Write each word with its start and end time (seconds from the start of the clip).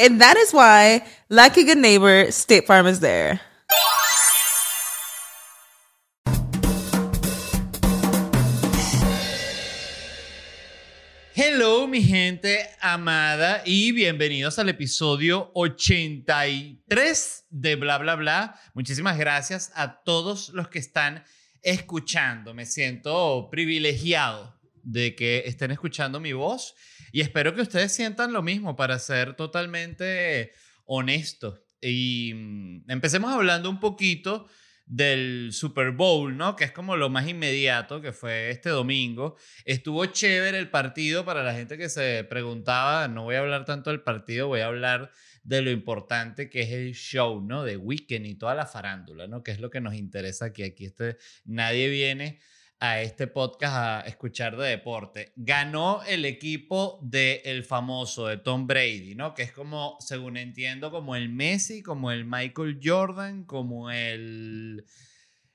And 0.00 0.18
that 0.22 0.38
is 0.38 0.54
why, 0.54 1.04
like 1.28 1.58
a 1.58 1.62
good 1.62 1.76
neighbor, 1.76 2.32
State 2.32 2.66
Farm 2.66 2.86
is 2.86 3.00
there. 3.00 3.38
Hello, 11.34 11.86
mi 11.86 12.02
gente 12.02 12.66
amada, 12.80 13.62
y 13.66 13.92
bienvenidos 13.92 14.58
al 14.58 14.70
episodio 14.70 15.50
83 15.52 17.44
de 17.50 17.74
Bla 17.76 17.98
Bla 17.98 18.14
Bla. 18.16 18.58
Muchísimas 18.72 19.18
gracias 19.18 19.70
a 19.74 20.02
todos 20.02 20.48
los 20.54 20.68
que 20.68 20.78
están 20.78 21.24
escuchando. 21.60 22.54
Me 22.54 22.64
siento 22.64 23.50
privilegiado 23.50 24.58
de 24.82 25.14
que 25.14 25.42
estén 25.44 25.72
escuchando 25.72 26.20
mi 26.20 26.32
voz 26.32 26.74
y 27.12 27.20
espero 27.20 27.54
que 27.54 27.62
ustedes 27.62 27.92
sientan 27.92 28.32
lo 28.32 28.42
mismo 28.42 28.76
para 28.76 28.98
ser 28.98 29.34
totalmente 29.34 30.52
honestos. 30.84 31.60
Y 31.80 32.32
mm, 32.34 32.90
empecemos 32.90 33.32
hablando 33.32 33.70
un 33.70 33.80
poquito 33.80 34.48
del 34.90 35.50
Super 35.52 35.92
Bowl, 35.92 36.36
¿no? 36.36 36.56
Que 36.56 36.64
es 36.64 36.72
como 36.72 36.96
lo 36.96 37.08
más 37.10 37.28
inmediato, 37.28 38.00
que 38.00 38.12
fue 38.12 38.50
este 38.50 38.70
domingo. 38.70 39.36
Estuvo 39.64 40.04
chévere 40.06 40.58
el 40.58 40.68
partido 40.68 41.24
para 41.24 41.44
la 41.44 41.54
gente 41.54 41.78
que 41.78 41.88
se 41.88 42.24
preguntaba, 42.24 43.06
no 43.06 43.22
voy 43.22 43.36
a 43.36 43.38
hablar 43.38 43.64
tanto 43.64 43.90
del 43.90 44.00
partido, 44.00 44.48
voy 44.48 44.60
a 44.60 44.66
hablar 44.66 45.12
de 45.44 45.62
lo 45.62 45.70
importante 45.70 46.50
que 46.50 46.62
es 46.62 46.70
el 46.72 46.94
show, 46.94 47.40
¿no? 47.40 47.62
De 47.62 47.76
Weekend 47.76 48.26
y 48.26 48.34
toda 48.34 48.56
la 48.56 48.66
farándula, 48.66 49.28
¿no? 49.28 49.44
Que 49.44 49.52
es 49.52 49.60
lo 49.60 49.70
que 49.70 49.80
nos 49.80 49.94
interesa 49.94 50.46
aquí. 50.46 50.64
Aquí 50.64 50.86
este, 50.86 51.16
nadie 51.44 51.88
viene 51.88 52.40
a 52.80 53.02
este 53.02 53.26
podcast 53.26 53.76
a 53.76 54.00
escuchar 54.08 54.56
de 54.56 54.68
deporte. 54.68 55.32
Ganó 55.36 56.02
el 56.04 56.24
equipo 56.24 56.98
del 57.02 57.40
el 57.44 57.62
famoso, 57.62 58.26
de 58.26 58.38
Tom 58.38 58.66
Brady, 58.66 59.14
¿no? 59.14 59.34
Que 59.34 59.42
es 59.42 59.52
como, 59.52 59.98
según 60.00 60.38
entiendo, 60.38 60.90
como 60.90 61.14
el 61.14 61.28
Messi, 61.28 61.82
como 61.82 62.10
el 62.10 62.24
Michael 62.24 62.80
Jordan, 62.82 63.44
como 63.44 63.90
el 63.90 64.86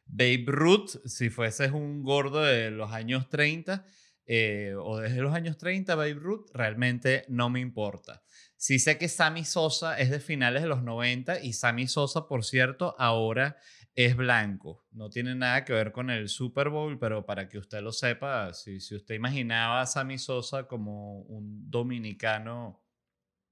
Babe 0.06 0.46
Ruth, 0.46 1.02
si 1.06 1.31
fueses 1.31 1.72
un 1.72 2.03
gordo 2.03 2.44
de 2.44 2.69
los 2.69 2.91
años 2.91 3.28
30 3.28 3.85
eh, 4.28 4.74
o 4.80 5.00
desde 5.00 5.22
los 5.22 5.34
años 5.34 5.58
30, 5.58 5.96
Babe 5.96 6.14
Ruth, 6.14 6.50
realmente 6.53 7.25
no 7.28 7.50
me 7.50 7.59
importa. 7.59 8.24
Sí 8.56 8.80
sé 8.80 8.97
que 8.97 9.08
Sammy 9.08 9.46
Sosa 9.46 10.00
es 10.00 10.12
de 10.12 10.19
finales 10.19 10.62
de 10.62 10.69
los 10.69 10.84
90 10.84 11.41
y 11.41 11.53
Sammy 11.53 11.88
Sosa, 11.88 12.28
por 12.28 12.44
cierto, 12.44 12.96
ahora 13.00 13.58
es 13.96 14.16
blanco. 14.16 14.86
No 14.92 15.10
tiene 15.10 15.36
nada 15.36 15.64
que 15.64 15.74
ver 15.74 15.92
con 15.92 16.10
el 16.10 16.28
Super 16.30 16.70
Bowl, 16.70 17.00
pero 17.00 17.26
para 17.26 17.48
que 17.48 17.58
usted 17.58 17.82
lo 17.82 17.94
sepa, 17.94 18.54
si, 18.54 18.80
si 18.82 18.96
usted 18.96 19.16
imaginaba 19.16 19.82
a 19.82 19.86
Sammy 19.86 20.18
Sosa 20.18 20.68
como 20.68 21.22
un 21.22 21.70
dominicano 21.72 22.84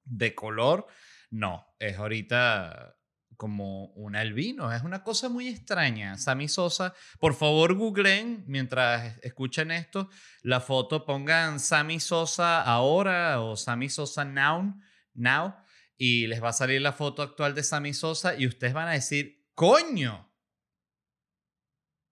de 0.04 0.36
color, 0.36 0.86
no, 1.31 1.66
es 1.80 1.98
ahorita 1.98 2.98
como 3.38 3.88
un 3.94 4.16
albino. 4.16 4.72
Es 4.72 4.84
una 4.84 5.04
cosa 5.04 5.30
muy 5.30 5.48
extraña. 5.48 6.18
Sammy 6.18 6.48
Sosa, 6.48 6.94
por 7.20 7.34
favor 7.34 7.74
googleen 7.75 8.44
mientras 8.48 9.18
escuchen 9.24 9.72
esto, 9.72 10.10
la 10.42 10.60
foto, 10.60 11.06
pongan 11.06 11.60
Sammy 11.60 12.00
Sosa 12.00 12.62
ahora 12.62 13.42
o 13.42 13.56
Sammy 13.56 13.90
Sosa 13.90 14.25
now, 14.25 14.75
now 15.14 15.56
y 15.98 16.28
les 16.28 16.44
va 16.44 16.50
a 16.50 16.54
salir 16.54 16.81
la 16.81 16.92
foto 16.92 17.22
actual 17.22 17.56
de 17.56 17.64
Sammy 17.64 17.94
Sosa 17.94 18.36
y 18.36 18.46
ustedes 18.46 18.74
van 18.74 18.90
a 18.90 18.92
decir, 18.92 19.48
coño, 19.56 20.32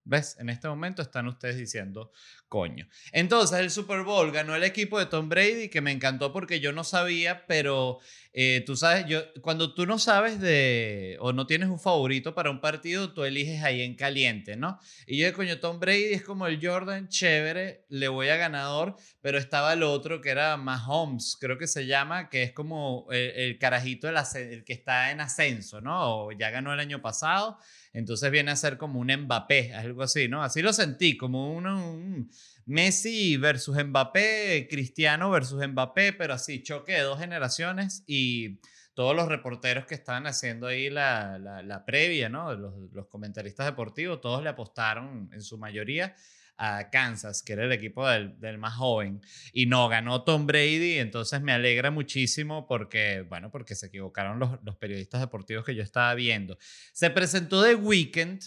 ¿Ves? 0.04 0.36
En 0.40 0.48
este 0.48 0.68
momento 0.68 1.00
están 1.00 1.28
ustedes 1.28 1.56
diciendo, 1.56 2.10
coño. 2.48 2.88
Entonces, 3.12 3.60
el 3.60 3.70
Super 3.70 4.02
Bowl 4.02 4.32
ganó 4.32 4.56
el 4.56 4.64
equipo 4.64 4.98
de 4.98 5.06
Tom 5.06 5.28
Brady, 5.28 5.68
que 5.68 5.80
me 5.80 5.92
encantó 5.92 6.32
porque 6.32 6.58
yo 6.58 6.72
no 6.72 6.82
sabía, 6.82 7.46
pero 7.46 8.00
eh, 8.34 8.62
tú 8.64 8.76
sabes, 8.76 9.04
yo, 9.06 9.20
cuando 9.42 9.74
tú 9.74 9.84
no 9.84 9.98
sabes 9.98 10.40
de, 10.40 11.18
o 11.20 11.32
no 11.32 11.46
tienes 11.46 11.68
un 11.68 11.78
favorito 11.78 12.34
para 12.34 12.50
un 12.50 12.60
partido, 12.60 13.12
tú 13.12 13.24
eliges 13.24 13.62
ahí 13.62 13.82
en 13.82 13.94
caliente, 13.94 14.56
¿no? 14.56 14.78
Y 15.06 15.18
yo, 15.18 15.32
coño, 15.34 15.60
Tom 15.60 15.78
Brady 15.78 16.14
es 16.14 16.22
como 16.22 16.46
el 16.46 16.58
Jordan, 16.64 17.08
chévere, 17.08 17.84
le 17.90 18.08
voy 18.08 18.28
a 18.28 18.36
ganador, 18.36 18.96
pero 19.20 19.38
estaba 19.38 19.74
el 19.74 19.82
otro 19.82 20.22
que 20.22 20.30
era 20.30 20.56
Mahomes, 20.56 21.36
creo 21.38 21.58
que 21.58 21.66
se 21.66 21.86
llama, 21.86 22.30
que 22.30 22.42
es 22.42 22.52
como 22.52 23.06
el, 23.10 23.58
carajito, 23.58 24.08
el, 24.08 24.16
el 24.34 24.64
que 24.64 24.72
está 24.72 25.10
en 25.10 25.20
ascenso, 25.20 25.80
¿no? 25.80 26.26
O 26.26 26.32
ya 26.32 26.50
ganó 26.50 26.72
el 26.72 26.80
año 26.80 27.02
pasado 27.02 27.58
entonces 27.92 28.30
viene 28.30 28.50
a 28.50 28.56
ser 28.56 28.78
como 28.78 29.00
un 29.00 29.12
Mbappé, 29.12 29.74
algo 29.74 30.02
así, 30.02 30.28
¿no? 30.28 30.42
Así 30.42 30.62
lo 30.62 30.72
sentí, 30.72 31.16
como 31.16 31.52
un, 31.52 32.30
Messi 32.66 33.36
versus 33.36 33.76
Mbappé, 33.76 34.68
Cristiano 34.70 35.30
versus 35.30 35.66
Mbappé, 35.66 36.12
pero 36.12 36.34
así, 36.34 36.62
choque 36.62 36.92
de 36.92 37.00
dos 37.00 37.18
generaciones 37.18 38.04
y 38.06 38.60
todos 38.94 39.16
los 39.16 39.28
reporteros 39.28 39.86
que 39.86 39.94
estaban 39.94 40.26
haciendo 40.26 40.66
ahí 40.66 40.90
la, 40.90 41.38
la, 41.38 41.84
previa, 41.84 42.28
¿no? 42.28 42.54
Los, 42.54 42.74
los 42.92 43.06
comentaristas 43.08 43.66
deportivos, 43.66 44.20
todos 44.20 44.42
le 44.42 44.50
apostaron 44.50 45.30
en 45.32 45.42
su 45.42 45.58
mayoría 45.58 46.14
a 46.56 46.90
Kansas, 46.90 47.42
que 47.42 47.54
era 47.54 47.64
el 47.64 47.72
equipo 47.72 48.06
del, 48.08 48.38
del, 48.38 48.58
más 48.58 48.74
joven, 48.74 49.20
y 49.52 49.66
no 49.66 49.88
ganó 49.88 50.22
Tom 50.22 50.46
Brady, 50.46 50.98
entonces 50.98 51.40
me 51.40 51.52
alegra 51.52 51.90
muchísimo 51.90 52.66
porque, 52.66 53.22
bueno, 53.28 53.50
porque 53.50 53.74
se 53.74 53.86
equivocaron 53.86 54.38
los, 54.38 54.62
los 54.62 54.76
periodistas 54.76 55.20
deportivos 55.20 55.64
que 55.64 55.74
yo 55.74 55.82
estaba 55.82 56.14
viendo. 56.14 56.58
Se 56.92 57.10
presentó 57.10 57.64
The 57.64 57.74
Weeknd, 57.74 58.42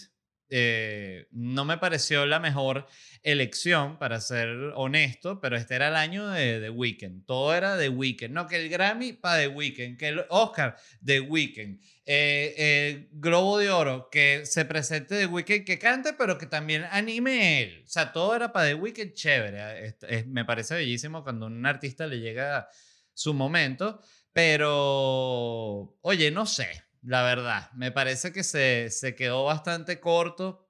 eh, 0.48 1.26
no 1.32 1.64
me 1.64 1.78
pareció 1.78 2.24
la 2.24 2.38
mejor 2.38 2.86
elección, 3.22 3.98
para 3.98 4.20
ser 4.20 4.48
honesto, 4.74 5.40
pero 5.40 5.56
este 5.56 5.74
era 5.74 5.88
el 5.88 5.96
año 5.96 6.28
de 6.28 6.60
The 6.60 6.70
Weeknd. 6.70 7.26
Todo 7.26 7.54
era 7.54 7.76
The 7.76 7.88
Weeknd. 7.88 8.30
No, 8.30 8.46
que 8.46 8.56
el 8.56 8.68
Grammy 8.68 9.12
para 9.12 9.40
The 9.40 9.48
Weeknd, 9.48 9.96
que 9.96 10.08
el 10.08 10.24
Oscar 10.28 10.76
The 11.04 11.20
Weeknd, 11.20 11.80
eh, 12.04 12.54
el 12.56 13.08
Globo 13.12 13.58
de 13.58 13.70
Oro, 13.70 14.08
que 14.10 14.46
se 14.46 14.64
presente 14.64 15.18
The 15.18 15.26
Weeknd, 15.26 15.64
que 15.64 15.78
cante, 15.78 16.12
pero 16.12 16.38
que 16.38 16.46
también 16.46 16.86
anime 16.90 17.62
él. 17.62 17.82
O 17.84 17.88
sea, 17.88 18.12
todo 18.12 18.36
era 18.36 18.52
para 18.52 18.68
The 18.68 18.74
Weeknd 18.74 19.12
chévere. 19.14 19.96
me 20.26 20.44
parece 20.44 20.74
bellísimo 20.74 21.24
cuando 21.24 21.46
un 21.46 21.66
artista 21.66 22.06
le 22.06 22.20
llega 22.20 22.68
su 23.12 23.34
momento, 23.34 24.00
pero, 24.32 25.96
oye, 26.02 26.30
no 26.30 26.46
sé 26.46 26.85
la 27.06 27.22
verdad. 27.22 27.70
Me 27.72 27.92
parece 27.92 28.32
que 28.32 28.42
se, 28.42 28.90
se 28.90 29.14
quedó 29.14 29.44
bastante 29.44 30.00
corto, 30.00 30.68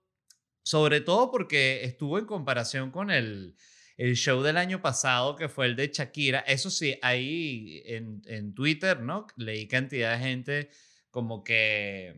sobre 0.63 1.01
todo 1.01 1.31
porque 1.31 1.85
estuvo 1.85 2.19
en 2.19 2.27
comparación 2.27 2.91
con 2.91 3.11
el, 3.11 3.57
el 3.97 4.17
show 4.17 4.43
del 4.43 4.59
año 4.59 4.83
pasado, 4.83 5.35
que 5.35 5.49
fue 5.49 5.67
el 5.67 5.77
de 5.77 5.91
Shakira. 5.93 6.41
Eso 6.41 6.71
sí, 6.71 6.99
ahí 7.03 7.83
en, 7.87 8.23
en 8.27 8.55
Twitter, 8.55 9.01
¿no? 9.01 9.27
Leí 9.37 9.67
cantidad 9.67 10.13
de 10.13 10.25
gente 10.25 10.71
como 11.11 11.43
que 11.43 12.15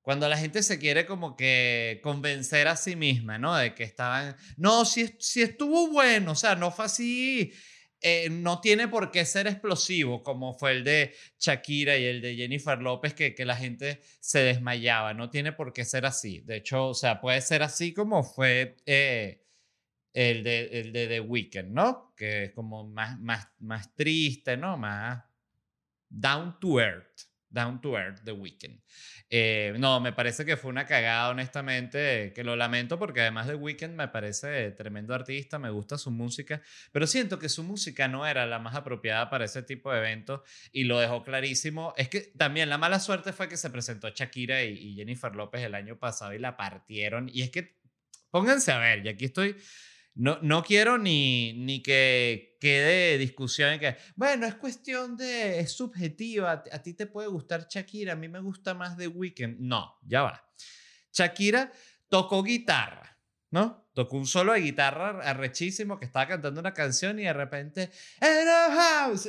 cuando 0.00 0.28
la 0.28 0.38
gente 0.38 0.62
se 0.62 0.78
quiere 0.78 1.04
como 1.04 1.36
que 1.36 2.00
convencer 2.02 2.68
a 2.68 2.76
sí 2.76 2.94
misma, 2.94 3.36
¿no? 3.36 3.54
De 3.56 3.74
que 3.74 3.82
estaban, 3.82 4.36
no, 4.56 4.84
si, 4.84 5.14
si 5.18 5.42
estuvo 5.42 5.88
bueno, 5.88 6.32
o 6.32 6.36
sea, 6.36 6.54
no 6.54 6.70
fue 6.70 6.84
así 6.84 7.52
eh, 8.00 8.28
no 8.30 8.60
tiene 8.60 8.86
por 8.86 9.10
qué 9.10 9.24
ser 9.24 9.46
explosivo 9.46 10.22
como 10.22 10.54
fue 10.54 10.72
el 10.72 10.84
de 10.84 11.14
Shakira 11.38 11.96
y 11.96 12.04
el 12.04 12.20
de 12.20 12.36
Jennifer 12.36 12.78
López, 12.80 13.14
que, 13.14 13.34
que 13.34 13.44
la 13.44 13.56
gente 13.56 14.00
se 14.20 14.40
desmayaba. 14.40 15.14
No 15.14 15.30
tiene 15.30 15.52
por 15.52 15.72
qué 15.72 15.84
ser 15.84 16.06
así. 16.06 16.40
De 16.40 16.56
hecho, 16.56 16.88
o 16.88 16.94
sea, 16.94 17.20
puede 17.20 17.40
ser 17.40 17.62
así 17.62 17.92
como 17.92 18.22
fue 18.22 18.76
eh, 18.86 19.42
el, 20.12 20.44
de, 20.44 20.80
el 20.80 20.92
de 20.92 21.08
The 21.08 21.20
Weeknd, 21.20 21.72
¿no? 21.72 22.14
Que 22.16 22.44
es 22.44 22.52
como 22.52 22.86
más, 22.88 23.18
más, 23.20 23.48
más 23.58 23.94
triste, 23.94 24.56
¿no? 24.56 24.76
Más 24.76 25.24
down 26.08 26.58
to 26.60 26.80
earth. 26.80 27.28
Down 27.50 27.80
to 27.80 27.96
Earth, 27.96 28.22
The 28.24 28.32
Weeknd. 28.32 28.80
Eh, 29.30 29.74
no, 29.78 30.00
me 30.00 30.12
parece 30.12 30.44
que 30.44 30.56
fue 30.56 30.70
una 30.70 30.86
cagada, 30.86 31.30
honestamente, 31.30 32.32
que 32.34 32.44
lo 32.44 32.56
lamento 32.56 32.98
porque 32.98 33.20
además 33.20 33.46
The 33.46 33.54
Weeknd 33.54 33.94
me 33.94 34.08
parece 34.08 34.70
tremendo 34.72 35.14
artista, 35.14 35.58
me 35.58 35.70
gusta 35.70 35.98
su 35.98 36.10
música, 36.10 36.62
pero 36.92 37.06
siento 37.06 37.38
que 37.38 37.48
su 37.48 37.62
música 37.62 38.08
no 38.08 38.26
era 38.26 38.46
la 38.46 38.58
más 38.58 38.74
apropiada 38.74 39.28
para 39.30 39.44
ese 39.44 39.62
tipo 39.62 39.92
de 39.92 39.98
eventos 39.98 40.40
y 40.72 40.84
lo 40.84 40.98
dejó 40.98 41.22
clarísimo. 41.22 41.94
Es 41.96 42.08
que 42.08 42.32
también 42.36 42.68
la 42.68 42.78
mala 42.78 43.00
suerte 43.00 43.32
fue 43.32 43.48
que 43.48 43.56
se 43.56 43.70
presentó 43.70 44.08
Shakira 44.08 44.64
y, 44.64 44.72
y 44.72 44.94
Jennifer 44.94 45.34
López 45.34 45.62
el 45.62 45.74
año 45.74 45.98
pasado 45.98 46.32
y 46.32 46.38
la 46.38 46.56
partieron. 46.56 47.28
Y 47.32 47.42
es 47.42 47.50
que, 47.50 47.78
pónganse 48.30 48.72
a 48.72 48.78
ver, 48.78 49.04
y 49.04 49.08
aquí 49.08 49.26
estoy 49.26 49.56
no, 50.18 50.38
no 50.42 50.64
quiero 50.64 50.98
ni, 50.98 51.52
ni 51.52 51.80
que 51.80 52.56
quede 52.60 53.18
discusión 53.18 53.70
en 53.70 53.80
que, 53.80 53.96
bueno, 54.16 54.46
es 54.46 54.56
cuestión 54.56 55.16
de, 55.16 55.60
es 55.60 55.70
subjetiva, 55.72 56.64
a 56.72 56.82
ti 56.82 56.94
te 56.94 57.06
puede 57.06 57.28
gustar 57.28 57.68
Shakira, 57.70 58.14
a 58.14 58.16
mí 58.16 58.28
me 58.28 58.40
gusta 58.40 58.74
más 58.74 58.96
The 58.96 59.06
Weeknd. 59.06 59.60
No, 59.60 59.96
ya 60.02 60.22
va. 60.22 60.44
Shakira 61.12 61.70
tocó 62.08 62.42
guitarra, 62.42 63.16
¿no? 63.52 63.88
Tocó 63.94 64.16
un 64.16 64.26
solo 64.26 64.54
de 64.54 64.60
guitarra 64.60 65.20
arrechísimo 65.22 66.00
que 66.00 66.06
estaba 66.06 66.26
cantando 66.26 66.58
una 66.58 66.74
canción 66.74 67.20
y 67.20 67.22
de 67.22 67.32
repente, 67.32 67.90
house, 68.20 69.28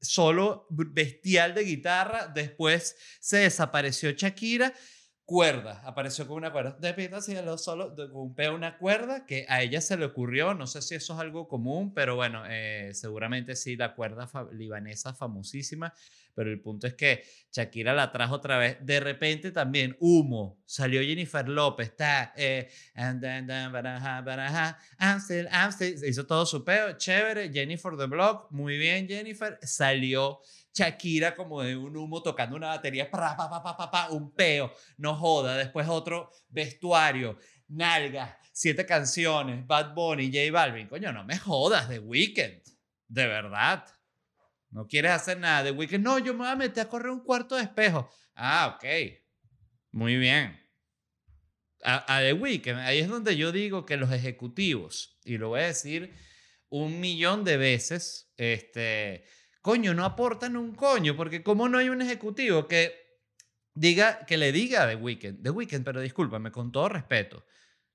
solo 0.00 0.66
bestial 0.70 1.54
de 1.54 1.62
guitarra, 1.62 2.26
después 2.26 2.96
se 3.20 3.38
desapareció 3.38 4.10
Shakira 4.10 4.74
cuerda, 5.26 5.82
apareció 5.84 6.26
con 6.28 6.36
una 6.36 6.52
cuerda. 6.52 6.76
De 6.80 6.94
Pita 6.94 7.20
Cielo 7.20 7.58
solo 7.58 7.94
golpea 8.10 8.52
una 8.52 8.78
cuerda 8.78 9.26
que 9.26 9.44
a 9.48 9.60
ella 9.60 9.80
se 9.80 9.96
le 9.96 10.04
ocurrió, 10.04 10.54
no 10.54 10.68
sé 10.68 10.80
si 10.80 10.94
eso 10.94 11.14
es 11.14 11.20
algo 11.20 11.48
común, 11.48 11.92
pero 11.92 12.14
bueno, 12.14 12.44
eh, 12.48 12.92
seguramente 12.94 13.56
sí, 13.56 13.76
la 13.76 13.96
cuerda 13.96 14.30
libanesa 14.52 15.14
famosísima, 15.14 15.92
pero 16.32 16.48
el 16.48 16.60
punto 16.60 16.86
es 16.86 16.94
que 16.94 17.24
Shakira 17.50 17.92
la 17.92 18.12
trajo 18.12 18.36
otra 18.36 18.56
vez. 18.56 18.78
De 18.80 19.00
repente 19.00 19.50
también 19.50 19.96
humo, 19.98 20.62
salió 20.64 21.02
Jennifer 21.02 21.48
López, 21.48 21.88
está, 21.88 22.32
eh, 22.36 22.68
hizo 26.06 26.26
todo 26.26 26.46
su 26.46 26.64
peo, 26.64 26.96
chévere, 26.96 27.52
Jennifer 27.52 27.96
the 27.96 28.06
Block, 28.06 28.52
muy 28.52 28.78
bien 28.78 29.08
Jennifer, 29.08 29.58
salió 29.62 30.40
Shakira 30.76 31.34
como 31.34 31.62
de 31.62 31.74
un 31.74 31.96
humo 31.96 32.22
tocando 32.22 32.54
una 32.54 32.68
batería, 32.68 33.10
pa, 33.10 33.34
pa, 33.90 34.10
un 34.10 34.30
peo, 34.34 34.74
no 34.98 35.14
joda, 35.14 35.56
después 35.56 35.88
otro 35.88 36.30
vestuario, 36.50 37.38
nalga, 37.68 38.38
siete 38.52 38.84
canciones, 38.84 39.66
Bad 39.66 39.94
Bunny, 39.94 40.26
J 40.26 40.52
Balvin, 40.52 40.86
coño, 40.86 41.12
no 41.12 41.24
me 41.24 41.38
jodas, 41.38 41.88
The 41.88 41.98
Weeknd, 41.98 42.62
de 43.08 43.26
verdad. 43.26 43.86
No 44.68 44.86
quieres 44.86 45.12
hacer 45.12 45.38
nada 45.38 45.62
de 45.62 45.70
Weeknd, 45.70 46.04
no, 46.04 46.18
yo 46.18 46.34
me 46.34 46.40
voy 46.40 46.48
a 46.48 46.56
meter 46.56 46.84
a 46.84 46.88
correr 46.90 47.10
un 47.10 47.24
cuarto 47.24 47.56
de 47.56 47.62
espejo. 47.62 48.10
Ah, 48.34 48.76
ok, 48.76 48.84
muy 49.92 50.18
bien. 50.18 50.60
A, 51.84 52.16
a 52.16 52.20
The 52.20 52.34
Weeknd, 52.34 52.80
ahí 52.80 52.98
es 52.98 53.08
donde 53.08 53.34
yo 53.34 53.50
digo 53.50 53.86
que 53.86 53.96
los 53.96 54.12
ejecutivos, 54.12 55.18
y 55.24 55.38
lo 55.38 55.48
voy 55.48 55.60
a 55.60 55.68
decir 55.68 56.12
un 56.68 57.00
millón 57.00 57.44
de 57.44 57.56
veces, 57.56 58.30
este 58.36 59.24
coño, 59.66 59.94
no 59.94 60.04
aportan 60.04 60.56
un 60.56 60.76
coño, 60.76 61.16
porque 61.16 61.42
como 61.42 61.68
no 61.68 61.78
hay 61.78 61.88
un 61.88 62.00
ejecutivo 62.00 62.68
que 62.68 62.94
diga, 63.74 64.24
que 64.24 64.36
le 64.36 64.52
diga 64.52 64.84
a 64.84 64.88
The 64.88 64.94
Weeknd, 64.94 65.42
The 65.42 65.80
pero 65.80 66.00
discúlpame, 66.00 66.52
con 66.52 66.70
todo 66.70 66.88
respeto, 66.88 67.44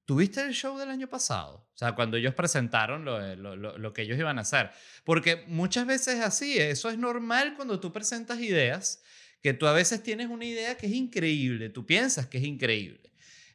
¿tuviste 0.04 0.42
el 0.42 0.54
show 0.54 0.78
del 0.78 0.90
año 0.90 1.08
pasado? 1.08 1.70
O 1.74 1.78
sea, 1.78 1.96
cuando 1.96 2.18
ellos 2.18 2.34
presentaron 2.34 3.06
lo, 3.06 3.38
lo, 3.38 3.56
lo, 3.56 3.94
que 3.94 4.02
ellos 4.02 4.20
iban 4.20 4.38
a 4.38 4.42
hacer. 4.42 4.72
Porque 5.06 5.46
muchas 5.48 5.88
veces 5.88 6.16
es 6.16 6.26
así, 6.26 6.58
eso 6.58 6.90
es 6.90 6.98
normal 6.98 7.54
cuando 7.56 7.80
tú 7.80 7.94
presentas 7.94 8.42
ideas, 8.42 9.02
que 9.42 9.54
tú 9.54 9.66
a 9.66 9.72
veces 9.72 10.04
tienes 10.04 10.28
una 10.28 10.44
idea 10.44 10.76
que 10.76 10.88
es 10.88 10.94
increíble, 10.94 11.70
tú 11.70 11.86
piensas 11.86 12.28
que 12.28 12.40
es 12.40 12.44
increíble. 12.44 13.14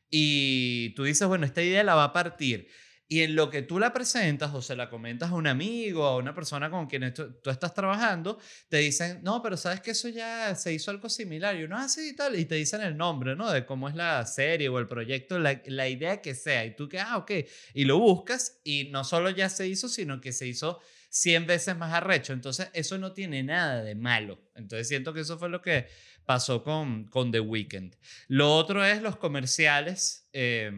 Y 0.09 0.95
tú 0.95 1.05
dices, 1.05 1.29
bueno, 1.29 1.45
esta 1.45 1.63
idea 1.63 1.85
la 1.85 1.95
va 1.95 2.05
a 2.05 2.13
partir. 2.15 2.71
Y 3.09 3.21
en 3.21 3.37
lo 3.37 3.51
que 3.51 3.63
tú 3.63 3.79
la 3.79 3.93
presentas 3.93 4.53
o 4.53 4.61
se 4.61 4.75
la 4.75 4.91
comentas 4.91 5.31
a 5.31 5.35
un 5.35 5.47
amigo, 5.47 6.05
a 6.05 6.17
una 6.17 6.35
persona 6.35 6.71
con 6.71 6.89
quien 6.89 7.15
tú, 7.15 7.33
estás 7.49 7.73
trabajando, 7.73 8.41
te 8.69 8.79
dicen, 8.79 9.21
no, 9.23 9.41
pero 9.43 9.57
sabes 9.57 9.81
que 9.81 9.93
eso 9.93 10.09
ya 10.09 10.55
se 10.57 10.73
hizo 10.73 10.91
algo 10.91 11.09
similar. 11.09 11.57
Y 11.57 11.65
uno, 11.65 11.77
así 11.77 12.01
ah, 12.01 12.11
y 12.11 12.17
tal. 12.17 12.39
Y 12.39 12.47
te 12.47 12.57
dicen 12.57 12.81
el 12.81 12.97
nombre, 12.97 13.37
¿no? 13.37 13.51
De 13.51 13.65
cómo 13.65 13.89
es 13.89 13.95
la 13.95 14.27
serie 14.27 14.69
o 14.69 14.81
el 14.81 14.89
proyecto, 14.89 15.39
la, 15.39 15.63
la 15.67 15.89
idea 15.89 16.21
que 16.21 16.35
sea. 16.35 16.65
Y 16.65 16.75
tú 16.75 16.89
que, 16.89 16.99
ah, 16.99 17.17
ok. 17.17 17.31
Y 17.75 17.85
lo 17.85 17.99
buscas 17.99 18.61
y 18.65 18.89
no 18.91 19.05
solo 19.05 19.31
ya 19.31 19.49
se 19.49 19.69
hizo, 19.69 19.89
sino 19.89 20.21
que 20.21 20.33
se 20.33 20.49
hizo 20.49 20.81
100 21.11 21.47
veces 21.47 21.77
más 21.77 21.93
arrecho. 21.93 22.33
Entonces, 22.33 22.71
eso 22.73 22.99
no 22.99 23.13
tiene 23.13 23.45
nada 23.45 23.85
de 23.85 23.95
malo. 23.95 24.41
Entonces, 24.57 24.89
siento 24.89 25.15
que 25.15 25.21
eso 25.21 25.39
fue 25.39 25.49
lo 25.49 25.63
que 25.63 25.87
pasó 26.25 26.65
con, 26.65 27.05
con 27.05 27.31
The 27.31 27.39
Weeknd. 27.39 27.95
Lo 28.27 28.53
otro 28.57 28.85
es 28.85 29.01
los 29.01 29.17
comerciales 29.17 30.29
eh, 30.33 30.73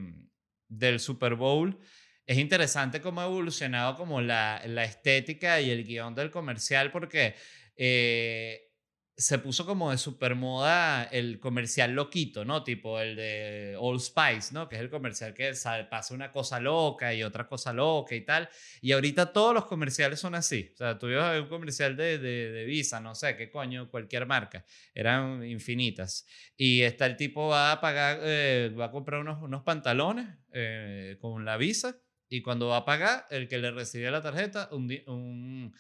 del 0.69 1.01
Super 1.01 1.35
Bowl 1.35 1.81
es 2.29 2.37
interesante 2.37 3.01
cómo 3.01 3.23
ha 3.23 3.25
evolucionado 3.25 3.97
como 3.97 4.21
la, 4.21 4.63
la 4.67 4.85
estética 4.85 5.63
y 5.63 5.71
el 5.71 5.83
guion 5.85 6.15
del 6.15 6.31
comercial 6.31 6.93
porque 6.93 7.35
eh, 7.75 8.69
se 9.17 9.39
puso 9.39 9.65
como 9.65 9.91
de 9.91 9.97
super 9.97 10.35
moda 10.35 11.05
el 11.05 11.41
comercial 11.41 11.93
loquito, 11.93 12.45
¿no? 12.45 12.63
Tipo 12.65 13.01
el 13.01 13.17
de 13.17 13.77
Old 13.79 14.01
Spice, 14.01 14.53
¿no? 14.53 14.69
Que 14.69 14.77
es 14.77 14.83
el 14.83 14.91
comercial 14.91 15.33
que 15.33 15.55
pasa 15.91 16.13
una 16.13 16.31
cosa 16.31 16.61
loca 16.61 17.15
y 17.15 17.23
otra 17.23 17.49
cosa 17.49 17.73
loca 17.73 18.15
y 18.15 18.21
tal. 18.21 18.51
Y 18.83 18.93
ahorita 18.93 19.33
todos 19.33 19.55
los 19.55 19.65
comerciales 19.65 20.21
son 20.21 20.35
así. 20.35 20.71
O 20.75 20.77
sea, 20.77 20.99
tú 20.99 21.07
un 21.07 21.49
comercial 21.49 21.97
de, 21.97 22.19
de, 22.19 22.53
de, 22.53 22.65
Visa, 22.67 23.01
no 23.01 23.15
sé 23.15 23.37
qué 23.37 23.51
coño, 23.51 23.91
cualquier 23.91 24.27
marca. 24.27 24.67
Eran 24.95 25.43
infinitas. 25.47 26.27
Y 26.59 26.83
está 26.83 27.07
el 27.07 27.17
tipo 27.17 27.49
va 27.49 27.73
a 27.73 27.81
pagar, 27.81 28.21
eh, 28.23 28.71
va 28.79 28.85
a 28.87 28.91
comprar 28.91 29.21
unos, 29.23 29.43
unos 29.43 29.63
pantalones 29.63 30.27
eh, 30.53 31.17
con 31.21 31.47
la 31.47 31.57
Visa 31.57 31.97
y 32.29 32.43
cuando 32.43 32.69
va 32.69 32.79
a 32.79 32.85
pagar, 32.85 33.27
el 33.31 33.49
que 33.49 33.59
le 33.59 33.71
recibe 33.71 34.11
la 34.11 34.23
tarjeta, 34.23 34.69
un, 34.73 34.93
un, 35.07 35.75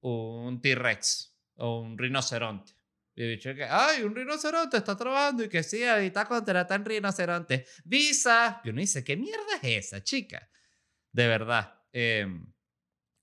un 0.00 0.60
T-Rex 0.60 1.36
o 1.56 1.80
un 1.80 1.96
rinoceronte. 1.96 2.72
Y 3.14 3.22
he 3.22 3.28
dicho 3.28 3.54
que, 3.54 3.64
ay, 3.64 4.02
un 4.02 4.14
rinoceronte 4.14 4.76
está 4.76 4.96
trabajando 4.96 5.44
y 5.44 5.48
que 5.48 5.62
sí, 5.62 5.82
ahorita 5.84 6.26
contratan 6.26 6.84
rinoceronte. 6.84 7.66
Visa. 7.84 8.60
Yo 8.62 8.72
no 8.72 8.80
dice, 8.80 9.02
¿qué 9.02 9.16
mierda 9.16 9.56
es 9.62 9.86
esa, 9.86 10.04
chica? 10.04 10.50
De 11.12 11.26
verdad. 11.26 11.80
Eh, 11.92 12.26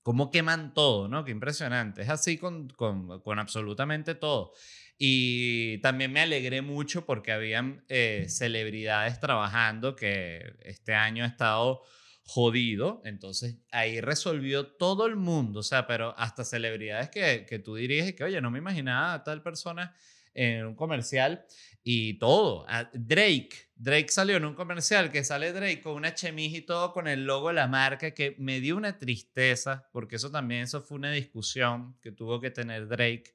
¿Cómo 0.02 0.30
queman 0.30 0.74
todo, 0.74 1.06
no? 1.06 1.24
Qué 1.24 1.30
impresionante. 1.30 2.02
Es 2.02 2.08
así 2.08 2.38
con, 2.38 2.68
con, 2.70 3.20
con, 3.22 3.38
absolutamente 3.38 4.16
todo. 4.16 4.52
Y 4.98 5.78
también 5.78 6.12
me 6.12 6.20
alegré 6.20 6.60
mucho 6.60 7.06
porque 7.06 7.32
habían 7.32 7.84
eh, 7.88 8.26
celebridades 8.28 9.20
trabajando 9.20 9.94
que 9.94 10.56
este 10.62 10.94
año 10.94 11.24
ha 11.24 11.28
estado 11.28 11.84
jodido. 12.24 13.02
Entonces 13.04 13.56
ahí 13.70 14.00
resolvió 14.00 14.66
todo 14.66 15.06
el 15.06 15.16
mundo, 15.16 15.60
o 15.60 15.62
sea, 15.62 15.86
pero 15.86 16.18
hasta 16.18 16.44
celebridades 16.44 17.10
que, 17.10 17.46
que 17.48 17.58
tú 17.58 17.74
dirías 17.76 18.12
que, 18.12 18.24
oye, 18.24 18.40
no 18.40 18.50
me 18.50 18.58
imaginaba 18.58 19.14
a 19.14 19.24
tal 19.24 19.42
persona 19.42 19.94
en 20.34 20.66
un 20.66 20.74
comercial 20.74 21.44
y 21.82 22.18
todo. 22.18 22.64
Ah, 22.68 22.90
Drake, 22.92 23.70
Drake 23.76 24.08
salió 24.08 24.36
en 24.36 24.44
un 24.44 24.54
comercial 24.54 25.12
que 25.12 25.22
sale 25.22 25.52
Drake 25.52 25.80
con 25.80 25.94
una 25.94 26.14
chemise 26.14 26.58
y 26.58 26.62
todo 26.62 26.92
con 26.92 27.06
el 27.06 27.24
logo 27.24 27.48
de 27.48 27.54
la 27.54 27.68
marca 27.68 28.12
que 28.12 28.34
me 28.38 28.60
dio 28.60 28.76
una 28.76 28.98
tristeza, 28.98 29.88
porque 29.92 30.16
eso 30.16 30.30
también, 30.30 30.62
eso 30.62 30.82
fue 30.82 30.96
una 30.96 31.12
discusión 31.12 31.96
que 32.00 32.10
tuvo 32.10 32.40
que 32.40 32.50
tener 32.50 32.88
Drake. 32.88 33.34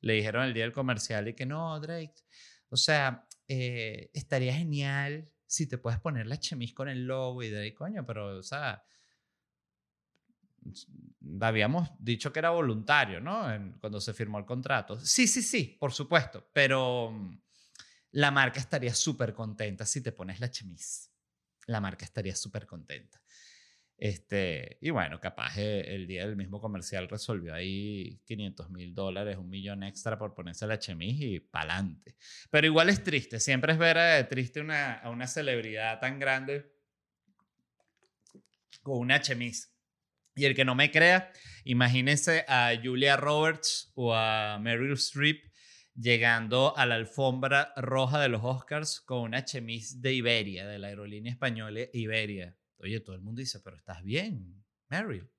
Le 0.00 0.14
dijeron 0.14 0.44
el 0.44 0.54
día 0.54 0.64
del 0.64 0.72
comercial 0.72 1.28
y 1.28 1.34
que 1.34 1.46
no, 1.46 1.78
Drake, 1.78 2.14
o 2.70 2.76
sea, 2.76 3.26
eh, 3.46 4.10
estaría 4.14 4.54
genial 4.54 5.31
si 5.52 5.66
te 5.66 5.76
puedes 5.76 6.00
poner 6.00 6.26
la 6.26 6.40
chemise 6.40 6.72
con 6.72 6.88
el 6.88 7.04
logo 7.06 7.42
y 7.42 7.50
de 7.50 7.74
coño, 7.74 8.06
pero, 8.06 8.38
o 8.38 8.42
sea, 8.42 8.82
habíamos 11.42 11.90
dicho 11.98 12.32
que 12.32 12.38
era 12.38 12.48
voluntario, 12.48 13.20
¿no? 13.20 13.48
cuando 13.78 14.00
se 14.00 14.14
firmó 14.14 14.38
el 14.38 14.46
contrato. 14.46 14.98
Sí, 14.98 15.26
sí, 15.26 15.42
sí, 15.42 15.76
por 15.78 15.92
supuesto, 15.92 16.48
pero 16.54 17.10
mm, 17.10 17.38
la 18.12 18.30
marca 18.30 18.60
estaría 18.60 18.94
súper 18.94 19.34
contenta 19.34 19.84
si 19.84 20.00
te 20.00 20.12
pones 20.12 20.40
la 20.40 20.50
chemise. 20.50 21.10
La 21.66 21.82
marca 21.82 22.06
estaría 22.06 22.34
súper 22.34 22.66
contenta. 22.66 23.20
Este, 24.04 24.78
y 24.80 24.90
bueno, 24.90 25.20
capaz 25.20 25.56
eh, 25.58 25.94
el 25.94 26.08
día 26.08 26.26
del 26.26 26.34
mismo 26.34 26.60
comercial 26.60 27.08
resolvió 27.08 27.54
ahí 27.54 28.20
500 28.24 28.68
mil 28.70 28.92
dólares, 28.96 29.36
un 29.36 29.48
millón 29.48 29.84
extra 29.84 30.18
por 30.18 30.34
ponerse 30.34 30.66
la 30.66 30.80
chemis 30.80 31.20
y 31.20 31.38
pa'lante. 31.38 32.16
Pero 32.50 32.66
igual 32.66 32.88
es 32.88 33.04
triste, 33.04 33.38
siempre 33.38 33.74
es 33.74 33.78
ver 33.78 33.96
eh, 33.98 34.24
triste 34.24 34.60
una, 34.60 34.94
a 34.94 35.08
una 35.08 35.28
celebridad 35.28 36.00
tan 36.00 36.18
grande 36.18 36.68
con 38.82 38.98
una 38.98 39.20
chemis. 39.20 39.72
Y 40.34 40.46
el 40.46 40.56
que 40.56 40.64
no 40.64 40.74
me 40.74 40.90
crea, 40.90 41.30
imagínese 41.62 42.44
a 42.48 42.72
Julia 42.82 43.16
Roberts 43.16 43.92
o 43.94 44.16
a 44.16 44.58
Meryl 44.60 44.94
Streep 44.94 45.44
llegando 45.94 46.76
a 46.76 46.86
la 46.86 46.96
alfombra 46.96 47.72
roja 47.76 48.18
de 48.18 48.30
los 48.30 48.42
Oscars 48.42 49.00
con 49.00 49.20
una 49.20 49.44
chemise 49.44 50.00
de 50.00 50.12
Iberia, 50.12 50.66
de 50.66 50.80
la 50.80 50.88
aerolínea 50.88 51.32
española 51.32 51.82
Iberia. 51.92 52.56
Oye, 52.82 52.98
todo 53.00 53.14
el 53.14 53.22
mundo 53.22 53.40
dice, 53.40 53.60
pero 53.60 53.76
estás 53.76 54.02
bien, 54.02 54.64
Meryl, 54.88 55.30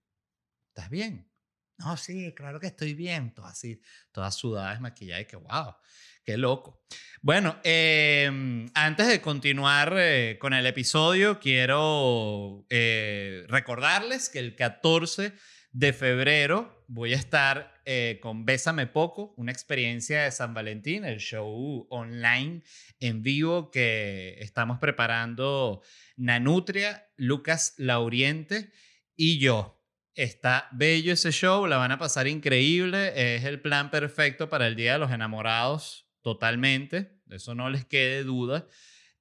estás 0.69 0.89
bien. 0.89 1.29
No, 1.77 1.97
sí, 1.97 2.33
claro 2.33 2.59
que 2.59 2.67
estoy 2.67 2.93
bien, 2.93 3.33
toda 3.33 3.49
así, 3.49 3.81
toda 4.11 4.31
sudada, 4.31 4.71
desmaquillada 4.71 5.21
y 5.21 5.25
que 5.25 5.35
wow, 5.35 5.75
qué 6.23 6.37
loco. 6.37 6.85
Bueno, 7.21 7.59
em, 7.63 8.69
antes 8.73 9.07
de 9.07 9.19
continuar 9.19 9.93
eh, 9.97 10.37
con 10.39 10.53
el 10.53 10.65
episodio, 10.65 11.39
quiero 11.39 12.65
eh, 12.69 13.45
recordarles 13.49 14.29
que 14.29 14.39
el 14.39 14.55
14 14.55 15.33
de 15.73 15.91
febrero 15.91 16.85
voy 16.87 17.13
a 17.13 17.17
estar 17.17 17.81
eh, 17.85 18.19
con 18.21 18.45
Bésame 18.45 18.85
Poco, 18.85 19.33
una 19.37 19.51
experiencia 19.51 20.23
de 20.23 20.31
San 20.31 20.53
Valentín, 20.53 21.03
el 21.03 21.17
show 21.19 21.87
online 21.89 22.61
en 22.99 23.23
vivo 23.23 23.71
que 23.71 24.37
estamos 24.39 24.77
preparando 24.77 25.81
Nanutria, 26.15 27.07
Lucas 27.17 27.73
Lauriente 27.77 28.71
y 29.15 29.39
yo. 29.39 29.81
Está 30.13 30.67
bello 30.71 31.13
ese 31.13 31.31
show, 31.31 31.65
la 31.65 31.77
van 31.77 31.91
a 31.91 31.97
pasar 31.97 32.27
increíble, 32.27 33.35
es 33.35 33.43
el 33.45 33.59
plan 33.59 33.89
perfecto 33.89 34.47
para 34.47 34.67
el 34.67 34.75
Día 34.75 34.93
de 34.93 34.99
los 34.99 35.11
Enamorados, 35.11 36.07
totalmente, 36.21 37.19
eso 37.31 37.55
no 37.55 37.71
les 37.71 37.83
quede 37.83 38.23
duda. 38.23 38.67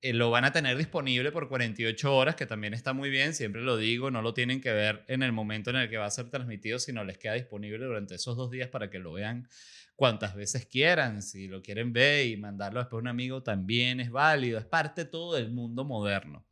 Eh, 0.04 0.12
lo 0.12 0.30
van 0.30 0.44
a 0.44 0.50
tener 0.50 0.76
disponible 0.76 1.30
por 1.30 1.48
48 1.48 2.14
horas, 2.14 2.34
que 2.34 2.44
también 2.44 2.74
está 2.74 2.92
muy 2.92 3.08
bien, 3.08 3.34
siempre 3.34 3.62
lo 3.62 3.76
digo, 3.76 4.10
no 4.10 4.20
lo 4.20 4.34
tienen 4.34 4.60
que 4.60 4.72
ver 4.72 5.04
en 5.06 5.22
el 5.22 5.30
momento 5.30 5.70
en 5.70 5.76
el 5.76 5.88
que 5.88 5.96
va 5.96 6.06
a 6.06 6.10
ser 6.10 6.28
transmitido, 6.28 6.80
sino 6.80 7.04
les 7.04 7.18
queda 7.18 7.34
disponible 7.34 7.84
durante 7.84 8.16
esos 8.16 8.36
dos 8.36 8.50
días 8.50 8.68
para 8.68 8.90
que 8.90 8.98
lo 8.98 9.12
vean 9.12 9.48
cuantas 9.94 10.34
veces 10.34 10.66
quieran, 10.66 11.22
si 11.22 11.46
lo 11.46 11.62
quieren 11.62 11.92
ver 11.92 12.26
y 12.26 12.36
mandarlo 12.36 12.80
después 12.80 12.98
a 12.98 13.02
un 13.02 13.06
amigo 13.06 13.44
también 13.44 14.00
es 14.00 14.10
válido, 14.10 14.58
es 14.58 14.64
parte 14.64 15.04
todo 15.04 15.36
del 15.36 15.52
mundo 15.52 15.84
moderno. 15.84 16.44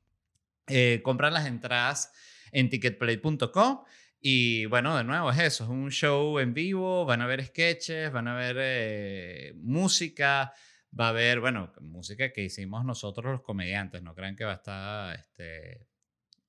Eh, 0.69 1.01
compran 1.03 1.33
las 1.33 1.47
entradas 1.47 2.13
en 2.53 2.71
ticketplay.com 2.71 3.83
y 4.21 4.67
bueno, 4.67 4.97
de 4.97 5.03
nuevo 5.03 5.29
es 5.33 5.39
eso, 5.41 5.65
es 5.65 5.71
un 5.71 5.91
show 5.91 6.39
en 6.39 6.55
vivo, 6.55 7.05
van 7.05 7.23
a 7.23 7.27
ver 7.27 7.45
sketches, 7.45 8.13
van 8.13 8.29
a 8.29 8.37
ver 8.37 8.57
eh, 8.61 9.55
música, 9.57 10.53
va 10.99 11.07
a 11.07 11.09
haber, 11.11 11.41
bueno, 11.41 11.73
música 11.81 12.33
que 12.33 12.43
hicimos 12.43 12.85
nosotros 12.85 13.33
los 13.33 13.43
comediantes, 13.43 14.03
no 14.03 14.15
crean 14.15 14.37
que 14.37 14.45
va 14.45 14.53
a 14.53 14.57
estar 14.57 15.15
este, 15.17 15.87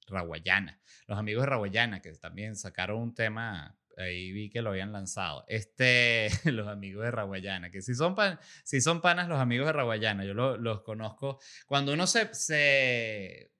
Raguayana. 0.08 0.80
Los 1.08 1.18
amigos 1.18 1.44
de 1.44 1.50
Raguayana, 1.50 2.02
que 2.02 2.12
también 2.14 2.56
sacaron 2.56 3.02
un 3.02 3.16
tema, 3.16 3.78
ahí 3.98 4.32
vi 4.32 4.50
que 4.50 4.62
lo 4.62 4.72
habían 4.72 4.92
lanzado. 4.92 5.46
Este, 5.48 6.30
los 6.52 6.68
amigos 6.68 7.06
de 7.06 7.12
Raguayana, 7.12 7.72
que 7.72 7.82
si 7.82 7.96
son, 7.96 8.16
pan, 8.16 8.40
si 8.64 8.82
son 8.82 9.02
panas 9.02 9.28
los 9.28 9.40
amigos 9.40 9.68
de 9.68 9.74
Raguayana, 9.74 10.26
yo 10.26 10.34
los 10.34 10.82
conozco. 10.82 11.40
Cuando 11.66 11.94
uno 11.94 12.08
se, 12.08 12.34
se... 12.34 13.52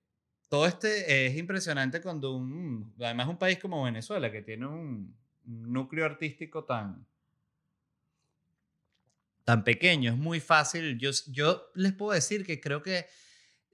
Todo 0.48 0.66
este 0.66 1.26
es 1.26 1.36
impresionante 1.38 2.02
cuando 2.02 2.36
un, 2.36 2.94
además 3.00 3.28
un 3.28 3.38
país 3.38 3.58
como 3.58 3.84
Venezuela, 3.84 4.30
que 4.30 4.42
tiene 4.42 4.66
un 4.66 5.16
núcleo 5.44 6.04
artístico 6.04 6.64
tan, 6.64 7.06
tan 9.44 9.64
pequeño, 9.64 10.12
es 10.12 10.18
muy 10.18 10.40
fácil. 10.40 10.98
Yo, 10.98 11.10
yo 11.28 11.70
les 11.74 11.92
puedo 11.92 12.12
decir 12.12 12.44
que 12.44 12.60
creo 12.60 12.82
que 12.82 13.06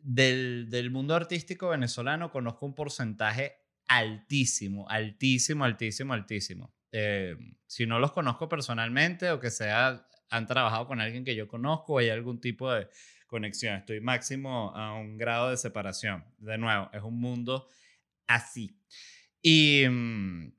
del, 0.01 0.69
del 0.71 0.91
mundo 0.91 1.15
artístico 1.15 1.69
venezolano 1.69 2.31
conozco 2.31 2.67
un 2.67 2.75
porcentaje 2.75 3.57
altísimo, 3.89 4.89
altísimo, 4.89 5.65
altísimo, 5.65 6.15
altísimo. 6.15 6.75
Eh, 6.93 7.37
si 7.67 7.87
no 7.87 7.99
los 7.99 8.13
conozco 8.13 8.49
personalmente 8.49 9.31
o 9.31 9.41
que 9.41 9.51
sea, 9.51 10.07
han 10.31 10.47
trabajado 10.47 10.87
con 10.87 11.01
alguien 11.01 11.25
que 11.25 11.35
yo 11.35 11.49
conozco 11.49 11.99
hay 11.99 12.11
algún 12.11 12.41
tipo 12.41 12.71
de 12.73 12.89
conexión, 13.27 13.77
estoy 13.77 14.01
máximo 14.01 14.75
a 14.75 14.95
un 14.95 15.19
grado 15.19 15.51
de 15.51 15.57
separación. 15.57 16.25
De 16.39 16.57
nuevo, 16.59 16.91
es 16.93 17.03
un 17.03 17.21
mundo 17.21 17.69
así. 18.27 18.79
Y, 19.43 19.85
mm, 19.89 20.53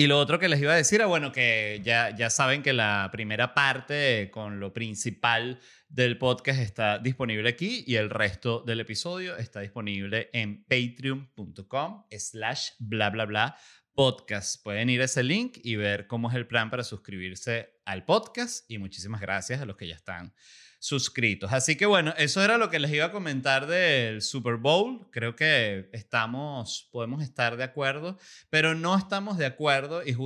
y 0.00 0.06
lo 0.06 0.18
otro 0.18 0.38
que 0.38 0.48
les 0.48 0.58
iba 0.62 0.72
a 0.72 0.76
decir 0.76 1.02
era, 1.02 1.06
bueno, 1.08 1.30
que 1.30 1.82
ya, 1.84 2.16
ya 2.16 2.30
saben 2.30 2.62
que 2.62 2.72
la 2.72 3.10
primera 3.12 3.52
parte 3.52 4.30
con 4.32 4.58
lo 4.58 4.72
principal 4.72 5.60
del 5.90 6.16
podcast 6.16 6.58
está 6.58 6.98
disponible 6.98 7.50
aquí 7.50 7.84
y 7.86 7.96
el 7.96 8.08
resto 8.08 8.62
del 8.66 8.80
episodio 8.80 9.36
está 9.36 9.60
disponible 9.60 10.30
en 10.32 10.64
patreon.com 10.64 12.04
slash 12.16 12.70
bla 12.78 13.10
bla 13.10 13.26
bla 13.26 13.58
podcast. 13.94 14.62
Pueden 14.64 14.88
ir 14.88 15.02
a 15.02 15.04
ese 15.04 15.22
link 15.22 15.58
y 15.62 15.76
ver 15.76 16.06
cómo 16.06 16.30
es 16.30 16.34
el 16.34 16.46
plan 16.46 16.70
para 16.70 16.82
suscribirse 16.82 17.74
al 17.84 18.06
podcast 18.06 18.64
y 18.70 18.78
muchísimas 18.78 19.20
gracias 19.20 19.60
a 19.60 19.66
los 19.66 19.76
que 19.76 19.86
ya 19.86 19.96
están 19.96 20.32
suscritos. 20.80 21.52
Así 21.52 21.76
que 21.76 21.84
bueno, 21.84 22.14
eso 22.16 22.42
era 22.42 22.56
lo 22.56 22.70
que 22.70 22.80
les 22.80 22.90
iba 22.90 23.04
a 23.04 23.12
comentar 23.12 23.66
del 23.66 24.22
Super 24.22 24.56
Bowl. 24.56 25.06
Creo 25.12 25.36
que 25.36 25.90
estamos, 25.92 26.88
podemos 26.90 27.22
estar 27.22 27.56
de 27.58 27.64
acuerdo, 27.64 28.18
pero 28.48 28.74
no 28.74 28.96
estamos 28.96 29.36
de 29.36 29.46
acuerdo 29.46 30.02
y 30.02 30.16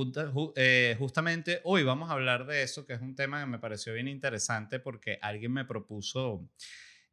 eh, 0.55 0.95
justamente 0.97 1.59
hoy 1.65 1.83
vamos 1.83 2.09
a 2.09 2.13
hablar 2.13 2.47
de 2.47 2.63
eso, 2.63 2.85
que 2.87 2.93
es 2.93 3.01
un 3.01 3.15
tema 3.15 3.41
que 3.41 3.45
me 3.47 3.59
pareció 3.59 3.93
bien 3.93 4.07
interesante 4.07 4.79
porque 4.79 5.19
alguien 5.21 5.51
me 5.51 5.65
propuso 5.65 6.49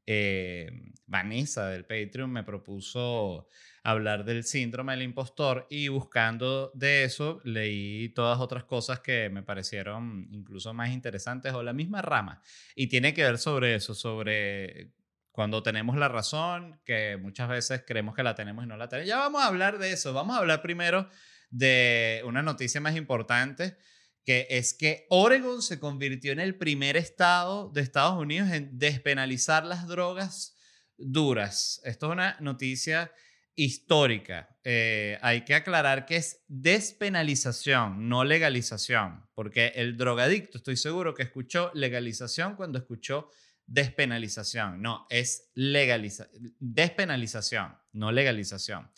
eh, 0.07 0.93
Vanessa 1.07 1.69
del 1.69 1.85
Patreon 1.85 2.31
me 2.31 2.45
propuso 2.45 3.49
hablar 3.85 4.25
del 4.25 4.45
síndrome 4.45 4.93
del 4.93 5.03
impostor 5.03 5.67
y 5.69 5.89
buscando 5.89 6.71
de 6.75 7.05
eso 7.05 7.41
leí 7.45 8.09
todas 8.11 8.41
otras 8.41 8.65
cosas 8.65 9.01
que 9.01 9.29
me 9.29 9.43
parecieron 9.43 10.29
incluso 10.31 10.73
más 10.73 10.91
interesantes 10.91 11.53
o 11.53 11.63
la 11.63 11.73
misma 11.73 12.03
rama. 12.03 12.41
Y 12.75 12.87
tiene 12.87 13.13
que 13.15 13.25
ver 13.25 13.39
sobre 13.39 13.75
eso, 13.75 13.95
sobre 13.95 14.93
cuando 15.33 15.63
tenemos 15.63 15.97
la 15.97 16.09
razón, 16.09 16.81
que 16.85 17.17
muchas 17.17 17.49
veces 17.49 17.85
creemos 17.87 18.15
que 18.15 18.23
la 18.23 18.35
tenemos 18.35 18.65
y 18.65 18.69
no 18.69 18.77
la 18.77 18.89
tenemos. 18.89 19.09
Ya 19.09 19.19
vamos 19.19 19.43
a 19.43 19.47
hablar 19.47 19.79
de 19.79 19.93
eso. 19.93 20.13
Vamos 20.13 20.37
a 20.37 20.41
hablar 20.41 20.63
primero 20.63 21.09
de 21.51 22.23
una 22.25 22.43
noticia 22.43 22.81
más 22.81 22.97
importante 22.97 23.77
que 24.25 24.47
es 24.51 24.75
que 24.75 25.07
Oregon 25.11 25.63
se 25.63 25.81
convirtió 25.81 26.33
en 26.33 26.41
el 26.41 26.57
primer 26.57 26.97
estado 26.97 27.71
de 27.71 27.81
Estados 27.81 28.21
Unidos 28.21 28.51
en 28.51 28.79
despenalizar 28.79 29.65
las 29.65 29.87
drogas 29.89 30.57
duras. 30.97 31.81
Esto 31.85 32.07
es 32.07 32.13
una 32.13 32.37
noticia 32.41 33.13
histórica. 33.55 34.57
Eh, 34.65 35.19
hay 35.23 35.45
que 35.45 35.55
aclarar 35.55 36.07
que 36.07 36.17
es 36.17 36.45
despenalización, 36.49 38.09
no 38.09 38.25
legalización, 38.25 39.27
porque 39.35 39.73
el 39.75 39.97
drogadicto, 39.97 40.59
estoy 40.59 40.77
seguro 40.77 41.15
que 41.15 41.25
escuchó 41.25 41.71
legalización 41.75 42.55
cuando 42.55 42.79
escuchó 42.79 43.31
despenalización. 43.67 44.81
No, 44.81 45.07
es 45.11 45.51
legalización, 45.55 46.55
despenalización, 46.61 47.77
no 47.93 48.13
legalización. 48.13 48.91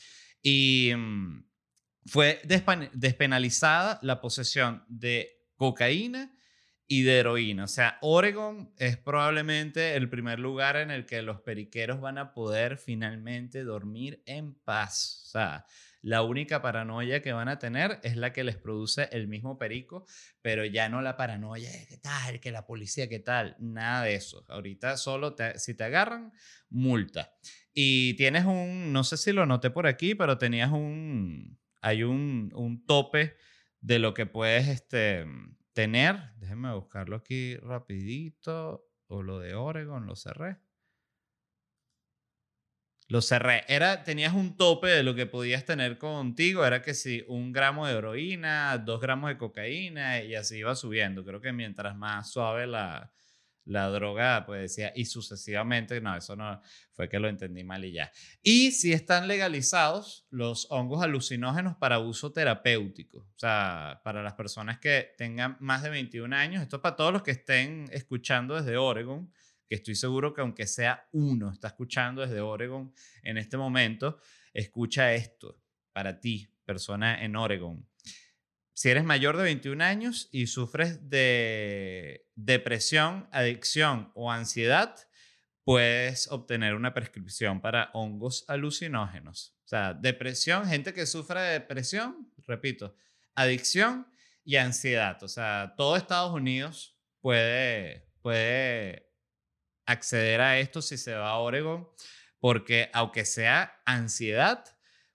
Y... 0.42 0.92
Mm, 0.94 1.53
fue 2.06 2.40
despenalizada 2.44 3.98
la 4.02 4.20
posesión 4.20 4.84
de 4.88 5.40
cocaína 5.56 6.34
y 6.86 7.02
de 7.02 7.18
heroína. 7.18 7.64
O 7.64 7.68
sea, 7.68 7.98
Oregon 8.02 8.72
es 8.76 8.96
probablemente 8.96 9.96
el 9.96 10.08
primer 10.10 10.38
lugar 10.38 10.76
en 10.76 10.90
el 10.90 11.06
que 11.06 11.22
los 11.22 11.40
periqueros 11.40 12.00
van 12.00 12.18
a 12.18 12.34
poder 12.34 12.76
finalmente 12.76 13.64
dormir 13.64 14.22
en 14.26 14.54
paz. 14.54 15.22
O 15.24 15.30
sea, 15.30 15.64
la 16.02 16.22
única 16.22 16.60
paranoia 16.60 17.22
que 17.22 17.32
van 17.32 17.48
a 17.48 17.58
tener 17.58 17.98
es 18.02 18.16
la 18.16 18.34
que 18.34 18.44
les 18.44 18.56
produce 18.56 19.08
el 19.10 19.26
mismo 19.26 19.56
perico, 19.56 20.04
pero 20.42 20.66
ya 20.66 20.90
no 20.90 21.00
la 21.00 21.16
paranoia 21.16 21.70
de 21.70 21.86
qué 21.86 21.96
tal, 21.96 22.40
que 22.40 22.52
la 22.52 22.66
policía, 22.66 23.08
qué 23.08 23.20
tal, 23.20 23.56
nada 23.58 24.04
de 24.04 24.14
eso. 24.14 24.44
Ahorita 24.48 24.98
solo 24.98 25.34
si 25.56 25.72
te 25.72 25.84
agarran, 25.84 26.32
multa. 26.68 27.32
Y 27.72 28.14
tienes 28.14 28.44
un, 28.44 28.92
no 28.92 29.02
sé 29.02 29.16
si 29.16 29.32
lo 29.32 29.46
noté 29.46 29.70
por 29.70 29.86
aquí, 29.86 30.14
pero 30.14 30.36
tenías 30.36 30.70
un, 30.70 31.58
hay 31.84 32.02
un, 32.02 32.50
un 32.54 32.86
tope 32.86 33.36
de 33.80 33.98
lo 33.98 34.14
que 34.14 34.24
puedes 34.24 34.68
este, 34.68 35.26
tener. 35.74 36.32
Déjenme 36.38 36.72
buscarlo 36.74 37.16
aquí 37.16 37.56
rapidito. 37.58 38.88
O 39.06 39.22
lo 39.22 39.38
de 39.38 39.54
Oregon, 39.54 40.06
lo 40.06 40.16
cerré. 40.16 40.56
Lo 43.08 43.20
cerré. 43.20 43.64
Era, 43.68 44.02
tenías 44.02 44.32
un 44.32 44.56
tope 44.56 44.86
de 44.88 45.02
lo 45.02 45.14
que 45.14 45.26
podías 45.26 45.66
tener 45.66 45.98
contigo. 45.98 46.64
Era 46.64 46.80
que 46.80 46.94
si 46.94 47.22
un 47.28 47.52
gramo 47.52 47.86
de 47.86 47.92
heroína, 47.92 48.78
dos 48.78 49.02
gramos 49.02 49.28
de 49.28 49.36
cocaína 49.36 50.22
y 50.22 50.34
así 50.34 50.56
iba 50.56 50.74
subiendo. 50.74 51.22
Creo 51.22 51.42
que 51.42 51.52
mientras 51.52 51.94
más 51.98 52.32
suave 52.32 52.66
la, 52.66 53.12
la 53.66 53.88
droga, 53.88 54.44
pues 54.46 54.62
decía, 54.62 54.92
y 54.94 55.06
sucesivamente, 55.06 56.00
no, 56.00 56.16
eso 56.16 56.36
no 56.36 56.60
fue 56.92 57.08
que 57.08 57.18
lo 57.18 57.28
entendí 57.28 57.64
mal 57.64 57.84
y 57.84 57.92
ya. 57.92 58.12
Y 58.42 58.72
si 58.72 58.92
están 58.92 59.26
legalizados 59.26 60.26
los 60.30 60.66
hongos 60.70 61.02
alucinógenos 61.02 61.76
para 61.76 61.98
uso 61.98 62.32
terapéutico, 62.32 63.18
o 63.18 63.38
sea, 63.38 64.00
para 64.04 64.22
las 64.22 64.34
personas 64.34 64.78
que 64.78 65.14
tengan 65.16 65.56
más 65.60 65.82
de 65.82 65.90
21 65.90 66.34
años, 66.36 66.62
esto 66.62 66.76
es 66.76 66.82
para 66.82 66.96
todos 66.96 67.12
los 67.12 67.22
que 67.22 67.32
estén 67.32 67.86
escuchando 67.90 68.54
desde 68.54 68.76
Oregon, 68.76 69.32
que 69.68 69.76
estoy 69.76 69.94
seguro 69.94 70.34
que 70.34 70.42
aunque 70.42 70.66
sea 70.66 71.08
uno 71.12 71.50
está 71.50 71.68
escuchando 71.68 72.22
desde 72.22 72.40
Oregon 72.40 72.92
en 73.22 73.38
este 73.38 73.56
momento, 73.56 74.18
escucha 74.52 75.14
esto 75.14 75.58
para 75.92 76.20
ti, 76.20 76.48
persona 76.64 77.24
en 77.24 77.36
Oregon. 77.36 77.86
Si 78.74 78.90
eres 78.90 79.04
mayor 79.04 79.36
de 79.36 79.44
21 79.44 79.82
años 79.84 80.28
y 80.32 80.48
sufres 80.48 81.08
de 81.08 82.26
depresión, 82.34 83.28
adicción 83.30 84.10
o 84.14 84.32
ansiedad, 84.32 84.96
puedes 85.62 86.30
obtener 86.30 86.74
una 86.74 86.92
prescripción 86.92 87.60
para 87.60 87.90
hongos 87.94 88.44
alucinógenos. 88.48 89.54
O 89.64 89.68
sea, 89.68 89.94
depresión, 89.94 90.66
gente 90.66 90.92
que 90.92 91.06
sufre 91.06 91.40
de 91.40 91.52
depresión, 91.52 92.32
repito, 92.48 92.96
adicción 93.36 94.08
y 94.44 94.56
ansiedad. 94.56 95.22
O 95.22 95.28
sea, 95.28 95.74
todo 95.76 95.96
Estados 95.96 96.32
Unidos 96.32 96.98
puede, 97.20 98.10
puede 98.22 99.08
acceder 99.86 100.40
a 100.40 100.58
esto 100.58 100.82
si 100.82 100.98
se 100.98 101.14
va 101.14 101.30
a 101.30 101.38
Oregon, 101.38 101.88
porque 102.40 102.90
aunque 102.92 103.24
sea 103.24 103.80
ansiedad, 103.86 104.73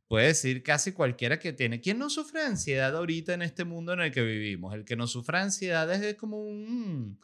puede 0.10 0.28
decir 0.28 0.64
casi 0.64 0.92
cualquiera 0.92 1.40
que 1.40 1.54
tiene. 1.54 1.80
¿Quién 1.80 2.00
no 2.00 2.10
sufre 2.10 2.42
ansiedad 2.42 2.94
ahorita 2.98 3.36
en 3.36 3.44
este 3.44 3.64
mundo 3.64 3.94
en 3.94 4.02
el 4.02 4.12
que 4.12 4.24
vivimos? 4.24 4.74
El 4.74 4.84
que 4.84 4.96
no 4.96 5.06
sufre 5.08 5.38
ansiedad 5.38 5.90
es 5.94 6.16
como 6.16 6.42
un 6.42 7.22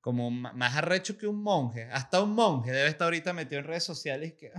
como 0.00 0.30
más 0.30 0.76
arrecho 0.76 1.18
que 1.18 1.26
un 1.26 1.42
monje. 1.42 1.84
Hasta 1.90 2.22
un 2.22 2.32
monje 2.32 2.70
debe 2.70 2.88
estar 2.88 3.06
ahorita 3.06 3.32
metido 3.32 3.60
en 3.60 3.66
redes 3.66 3.84
sociales 3.84 4.34
que, 4.34 4.52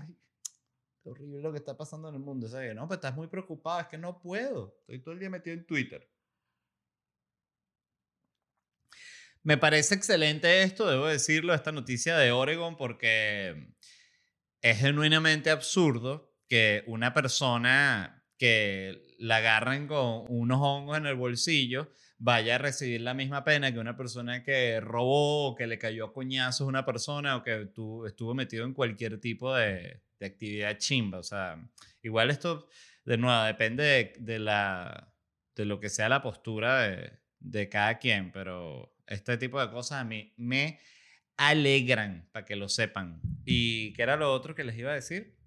qué 1.01 1.09
horrible 1.09 1.41
lo 1.41 1.51
que 1.51 1.59
está 1.59 1.77
pasando 1.77 2.09
en 2.09 2.15
el 2.15 2.21
mundo. 2.21 2.49
¿sabes? 2.49 2.75
No, 2.75 2.87
pues 2.87 2.97
estás 2.97 3.15
muy 3.15 3.27
preocupado, 3.27 3.79
es 3.79 3.87
que 3.87 3.97
no 3.97 4.19
puedo. 4.19 4.75
Estoy 4.81 4.99
todo 5.01 5.13
el 5.13 5.21
día 5.21 5.29
metido 5.29 5.55
en 5.55 5.65
Twitter. 5.65 6.07
Me 9.43 9.57
parece 9.57 9.95
excelente 9.95 10.61
esto, 10.61 10.87
debo 10.87 11.07
decirlo, 11.07 11.53
esta 11.53 11.71
noticia 11.71 12.17
de 12.17 12.31
Oregon, 12.31 12.75
porque 12.75 13.73
es 14.61 14.77
genuinamente 14.77 15.49
absurdo 15.49 16.30
que 16.51 16.84
una 16.86 17.13
persona 17.13 18.25
que 18.38 19.15
la 19.20 19.38
agarren 19.38 19.88
con 19.88 20.25
unos 20.27 20.60
hongos 20.62 20.98
en 20.98 21.05
el 21.05 21.15
bolsillo 21.15 21.93
vaya 22.17 22.55
a 22.55 22.58
recibir 22.58 23.00
la 23.00 23.13
misma 23.13 23.46
pena 23.46 23.72
que 23.72 23.79
una 23.79 23.96
persona 23.96 24.43
que 24.43 24.81
robó 24.81 25.48
o 25.48 25.55
que 25.55 25.65
le 25.65 25.79
cayó 25.79 26.08
a 26.08 26.13
coñazos 26.13 26.65
a 26.65 26.67
una 26.67 26.84
persona 26.84 27.38
o 27.38 27.41
que 27.41 27.70
estuvo 28.05 28.34
metido 28.34 28.65
en 28.65 28.74
cualquier 28.74 29.17
tipo 29.22 29.55
de, 29.55 30.01
actividad 30.20 30.77
chimba. 30.77 31.20
O 31.20 31.24
sea, 31.24 31.58
igual 32.01 32.29
esto, 32.29 32.67
de 33.05 33.17
nuevo, 33.17 33.43
depende 33.43 34.12
de, 34.20 34.39
la, 34.39 35.13
de 35.55 35.63
lo 35.63 35.79
que 35.79 35.88
sea 35.88 36.10
la 36.10 36.22
postura 36.22 36.81
de, 36.81 37.13
de 37.39 37.70
cada 37.70 37.98
quien, 37.98 38.34
pero 38.34 38.93
este 39.08 39.38
tipo 39.38 39.62
de 39.62 39.72
cosas 39.72 40.01
a 40.01 40.03
mí 40.03 40.34
me 40.36 40.81
alegran, 41.38 42.27
para 42.34 42.43
que 42.46 42.58
lo 42.58 42.67
sepan. 42.67 43.22
¿Y 43.46 43.93
qué 43.93 44.01
era 44.01 44.17
lo 44.17 44.34
otro 44.34 44.53
que 44.53 44.65
les 44.65 44.77
iba 44.77 44.91
a 44.91 44.96
decir? 44.96 45.40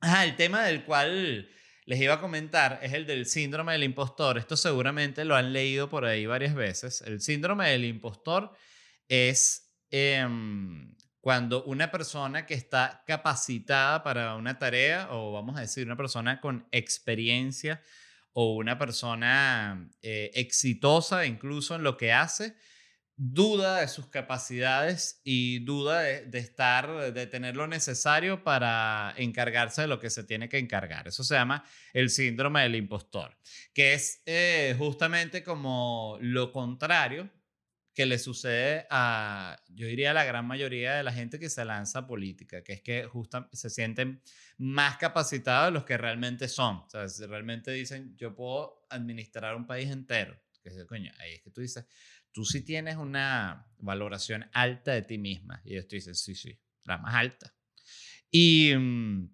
Ah, 0.00 0.24
el 0.24 0.34
tema 0.36 0.64
del 0.64 0.84
cual 0.84 1.48
les 1.84 2.00
iba 2.00 2.14
a 2.14 2.20
comentar 2.20 2.78
es 2.82 2.94
el 2.94 3.06
del 3.06 3.26
síndrome 3.26 3.72
del 3.72 3.84
impostor. 3.84 4.38
Esto 4.38 4.56
seguramente 4.56 5.24
lo 5.24 5.36
han 5.36 5.52
leído 5.52 5.90
por 5.90 6.06
ahí 6.06 6.24
varias 6.24 6.54
veces. 6.54 7.02
El 7.02 7.20
síndrome 7.20 7.68
del 7.68 7.84
impostor 7.84 8.52
es 9.08 9.74
em, 9.90 10.94
cuando 11.20 11.64
una 11.64 11.90
persona 11.90 12.46
que 12.46 12.54
está 12.54 13.02
capacitada 13.06 14.02
para 14.02 14.36
una 14.36 14.58
tarea, 14.58 15.08
o 15.10 15.32
vamos 15.32 15.58
a 15.58 15.60
decir 15.60 15.84
una 15.84 15.96
persona 15.96 16.40
con 16.40 16.66
experiencia, 16.72 17.82
o 18.32 18.54
una 18.54 18.78
persona 18.78 19.90
eh, 20.00 20.30
exitosa 20.34 21.26
incluso 21.26 21.74
en 21.74 21.82
lo 21.82 21.96
que 21.96 22.12
hace, 22.12 22.54
duda 23.22 23.80
de 23.80 23.88
sus 23.88 24.06
capacidades 24.06 25.20
y 25.24 25.58
duda 25.58 26.00
de, 26.00 26.38
estar, 26.38 27.12
de 27.12 27.26
tener 27.26 27.54
lo 27.54 27.66
necesario 27.66 28.42
para 28.42 29.12
encargarse 29.18 29.82
de 29.82 29.88
lo 29.88 30.00
que 30.00 30.08
se 30.08 30.24
tiene 30.24 30.48
que 30.48 30.56
encargar. 30.56 31.06
Eso 31.06 31.22
se 31.22 31.34
llama 31.34 31.62
el 31.92 32.08
síndrome 32.08 32.62
del 32.62 32.76
impostor, 32.76 33.36
que 33.74 33.92
es 33.92 34.22
eh, 34.24 34.74
justamente 34.78 35.44
como 35.44 36.16
lo 36.22 36.50
contrario 36.50 37.28
que 37.94 38.06
le 38.06 38.18
sucede 38.18 38.86
a, 38.88 39.62
yo 39.68 39.86
diría, 39.86 40.12
a 40.12 40.14
la 40.14 40.24
gran 40.24 40.46
mayoría 40.46 40.94
de 40.94 41.02
la 41.02 41.12
gente 41.12 41.38
que 41.38 41.50
se 41.50 41.62
lanza 41.66 41.98
a 41.98 42.06
política, 42.06 42.64
que 42.64 42.72
es 42.72 42.80
que 42.80 43.04
justamente 43.04 43.54
se 43.54 43.68
sienten 43.68 44.22
más 44.56 44.96
capacitados 44.96 45.66
de 45.66 45.72
los 45.72 45.84
que 45.84 45.98
realmente 45.98 46.48
son. 46.48 46.76
O 46.76 46.88
sea, 46.88 47.04
realmente 47.26 47.70
dicen, 47.72 48.16
yo 48.16 48.34
puedo 48.34 48.86
administrar 48.88 49.56
un 49.56 49.66
país 49.66 49.90
entero. 49.90 50.40
Que 50.62 50.68
es, 50.68 50.84
coño, 50.84 51.12
ahí 51.18 51.34
es 51.34 51.42
que 51.42 51.50
tú 51.50 51.60
dices, 51.62 51.86
tú 52.32 52.44
sí 52.44 52.62
tienes 52.62 52.96
una 52.96 53.66
valoración 53.78 54.48
alta 54.52 54.92
de 54.92 55.02
ti 55.02 55.18
misma. 55.18 55.60
Y 55.64 55.72
ellos 55.72 55.88
te 55.88 55.96
dicen, 55.96 56.14
sí, 56.14 56.34
sí, 56.34 56.58
la 56.84 56.98
más 56.98 57.14
alta. 57.14 57.54
Y 58.30 58.72
mm, 58.76 59.28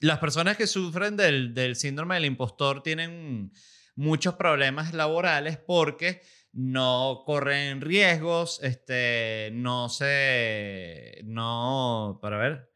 las 0.00 0.18
personas 0.18 0.56
que 0.56 0.66
sufren 0.66 1.16
del, 1.16 1.54
del 1.54 1.76
síndrome 1.76 2.14
del 2.14 2.26
impostor 2.26 2.82
tienen 2.82 3.52
muchos 3.96 4.34
problemas 4.34 4.94
laborales 4.94 5.58
porque 5.58 6.22
no 6.52 7.22
corren 7.26 7.80
riesgos, 7.80 8.60
este, 8.62 9.50
no 9.52 9.88
se, 9.88 11.20
no, 11.24 12.18
para 12.22 12.38
ver, 12.38 12.70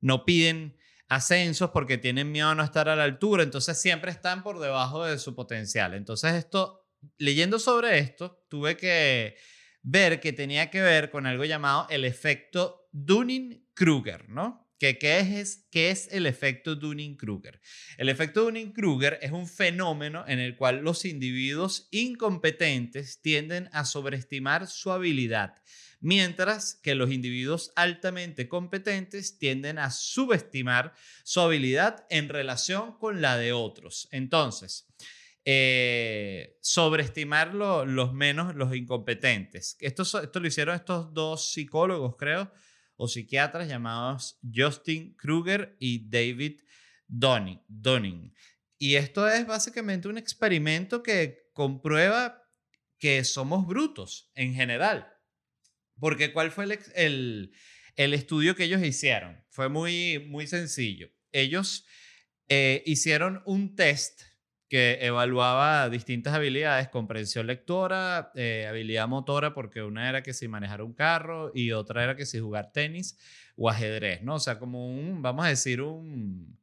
no 0.00 0.24
piden 0.24 0.76
ascensos 1.08 1.70
porque 1.70 1.98
tienen 1.98 2.32
miedo 2.32 2.48
a 2.48 2.54
no 2.54 2.62
estar 2.62 2.88
a 2.88 2.96
la 2.96 3.04
altura, 3.04 3.42
entonces 3.42 3.80
siempre 3.80 4.10
están 4.10 4.42
por 4.42 4.58
debajo 4.60 5.04
de 5.04 5.18
su 5.18 5.34
potencial. 5.34 5.94
Entonces 5.94 6.34
esto 6.34 6.87
leyendo 7.18 7.58
sobre 7.58 7.98
esto, 7.98 8.44
tuve 8.48 8.76
que 8.76 9.36
ver 9.82 10.20
que 10.20 10.32
tenía 10.32 10.70
que 10.70 10.80
ver 10.80 11.10
con 11.10 11.26
algo 11.26 11.44
llamado 11.44 11.86
el 11.90 12.04
efecto 12.04 12.88
Dunning-Kruger, 12.92 14.28
¿no? 14.28 14.68
¿Qué, 14.78 14.96
es, 15.00 15.66
¿Qué 15.72 15.90
es 15.90 16.08
el 16.12 16.26
efecto 16.26 16.76
Dunning-Kruger? 16.76 17.60
El 17.96 18.08
efecto 18.08 18.44
Dunning-Kruger 18.44 19.18
es 19.22 19.32
un 19.32 19.48
fenómeno 19.48 20.24
en 20.28 20.38
el 20.38 20.56
cual 20.56 20.82
los 20.82 21.04
individuos 21.04 21.88
incompetentes 21.90 23.20
tienden 23.20 23.68
a 23.72 23.84
sobreestimar 23.84 24.68
su 24.68 24.92
habilidad, 24.92 25.56
mientras 26.00 26.76
que 26.76 26.94
los 26.94 27.10
individuos 27.10 27.72
altamente 27.74 28.48
competentes 28.48 29.38
tienden 29.38 29.80
a 29.80 29.90
subestimar 29.90 30.94
su 31.24 31.40
habilidad 31.40 32.06
en 32.08 32.28
relación 32.28 32.96
con 32.98 33.20
la 33.20 33.36
de 33.36 33.52
otros. 33.52 34.08
Entonces, 34.12 34.86
eh, 35.44 36.58
sobreestimar 36.60 37.54
los 37.54 38.12
menos, 38.12 38.54
los 38.54 38.74
incompetentes. 38.74 39.76
Esto, 39.80 40.02
esto 40.02 40.40
lo 40.40 40.46
hicieron 40.46 40.74
estos 40.74 41.12
dos 41.14 41.52
psicólogos, 41.52 42.16
creo, 42.16 42.52
o 42.96 43.08
psiquiatras 43.08 43.68
llamados 43.68 44.38
Justin 44.54 45.14
Kruger 45.14 45.76
y 45.78 46.08
David 46.08 46.60
Dunning. 47.06 48.34
Y 48.76 48.96
esto 48.96 49.28
es 49.28 49.46
básicamente 49.46 50.08
un 50.08 50.18
experimento 50.18 51.02
que 51.02 51.48
comprueba 51.52 52.42
que 52.98 53.24
somos 53.24 53.66
brutos 53.66 54.30
en 54.34 54.54
general. 54.54 55.08
Porque 55.98 56.32
¿cuál 56.32 56.50
fue 56.50 56.64
el, 56.94 57.52
el, 57.96 58.14
estudio 58.14 58.54
que 58.54 58.64
ellos 58.64 58.82
hicieron? 58.82 59.44
Fue 59.50 59.68
muy, 59.68 60.24
muy 60.28 60.46
sencillo. 60.46 61.08
Ellos 61.32 61.86
eh, 62.48 62.82
hicieron 62.86 63.42
un 63.46 63.74
test 63.74 64.22
que 64.68 64.98
evaluaba 65.00 65.88
distintas 65.88 66.34
habilidades, 66.34 66.88
comprensión 66.88 67.46
lectora, 67.46 68.30
eh, 68.34 68.66
habilidad 68.68 69.08
motora, 69.08 69.54
porque 69.54 69.82
una 69.82 70.08
era 70.08 70.22
que 70.22 70.34
si 70.34 70.46
manejar 70.46 70.82
un 70.82 70.92
carro 70.92 71.50
y 71.54 71.72
otra 71.72 72.04
era 72.04 72.16
que 72.16 72.26
si 72.26 72.38
jugar 72.38 72.70
tenis 72.72 73.18
o 73.56 73.70
ajedrez, 73.70 74.22
¿no? 74.22 74.34
O 74.34 74.40
sea, 74.40 74.58
como 74.58 74.86
un, 74.86 75.22
vamos 75.22 75.46
a 75.46 75.48
decir, 75.48 75.80
un, 75.80 76.60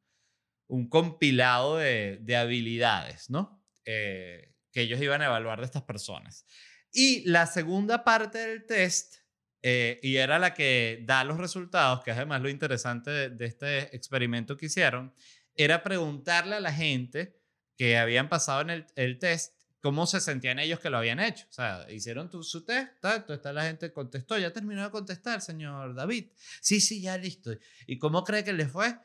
un 0.68 0.88
compilado 0.88 1.78
de, 1.78 2.20
de 2.22 2.38
habilidades, 2.38 3.30
¿no? 3.30 3.64
Eh, 3.86 4.54
que 4.72 4.82
ellos 4.82 5.02
iban 5.02 5.22
a 5.22 5.26
evaluar 5.26 5.60
de 5.60 5.66
estas 5.66 5.84
personas. 5.84 6.46
Y 6.92 7.28
la 7.28 7.48
segunda 7.48 8.04
parte 8.04 8.38
del 8.38 8.66
test, 8.66 9.16
eh, 9.64 10.00
y 10.04 10.18
era 10.18 10.38
la 10.38 10.54
que 10.54 11.02
da 11.04 11.24
los 11.24 11.38
resultados, 11.38 12.04
que 12.04 12.12
es 12.12 12.18
además 12.18 12.42
lo 12.42 12.50
interesante 12.50 13.10
de, 13.10 13.30
de 13.32 13.46
este 13.46 13.96
experimento 13.96 14.58
que 14.58 14.68
hicieron, 14.68 15.14
era 15.56 15.82
preguntarle 15.82 16.56
a 16.56 16.60
la 16.60 16.72
gente, 16.72 17.40
que 17.78 17.98
habían 17.98 18.30
pasado 18.30 18.62
en 18.62 18.70
el, 18.70 18.86
el, 18.96 19.20
test, 19.20 19.54
cómo 19.82 20.08
se 20.08 20.20
sentían 20.22 20.60
ellos 20.60 20.80
que 20.80 20.90
lo 20.90 20.98
habían 20.98 21.20
hecho. 21.20 21.46
O 21.50 21.54
sea, 21.54 21.86
hicieron 21.92 22.30
tu, 22.30 22.44
su 22.44 22.64
test, 22.64 23.00
tanto 23.02 23.34
está 23.34 23.54
la 23.54 23.66
gente 23.66 23.92
contestó, 23.92 24.38
ya 24.38 24.52
terminó 24.52 24.84
de 24.84 24.90
contestar, 24.90 25.42
señor 25.42 25.94
David. 25.94 26.28
Sí, 26.62 26.82
sí, 26.82 27.02
ya 27.02 27.18
listo. 27.18 27.52
¿Y 27.86 27.98
cómo 27.98 28.24
cree 28.24 28.44
que 28.44 28.54
le 28.54 28.68
fue? 28.68 28.98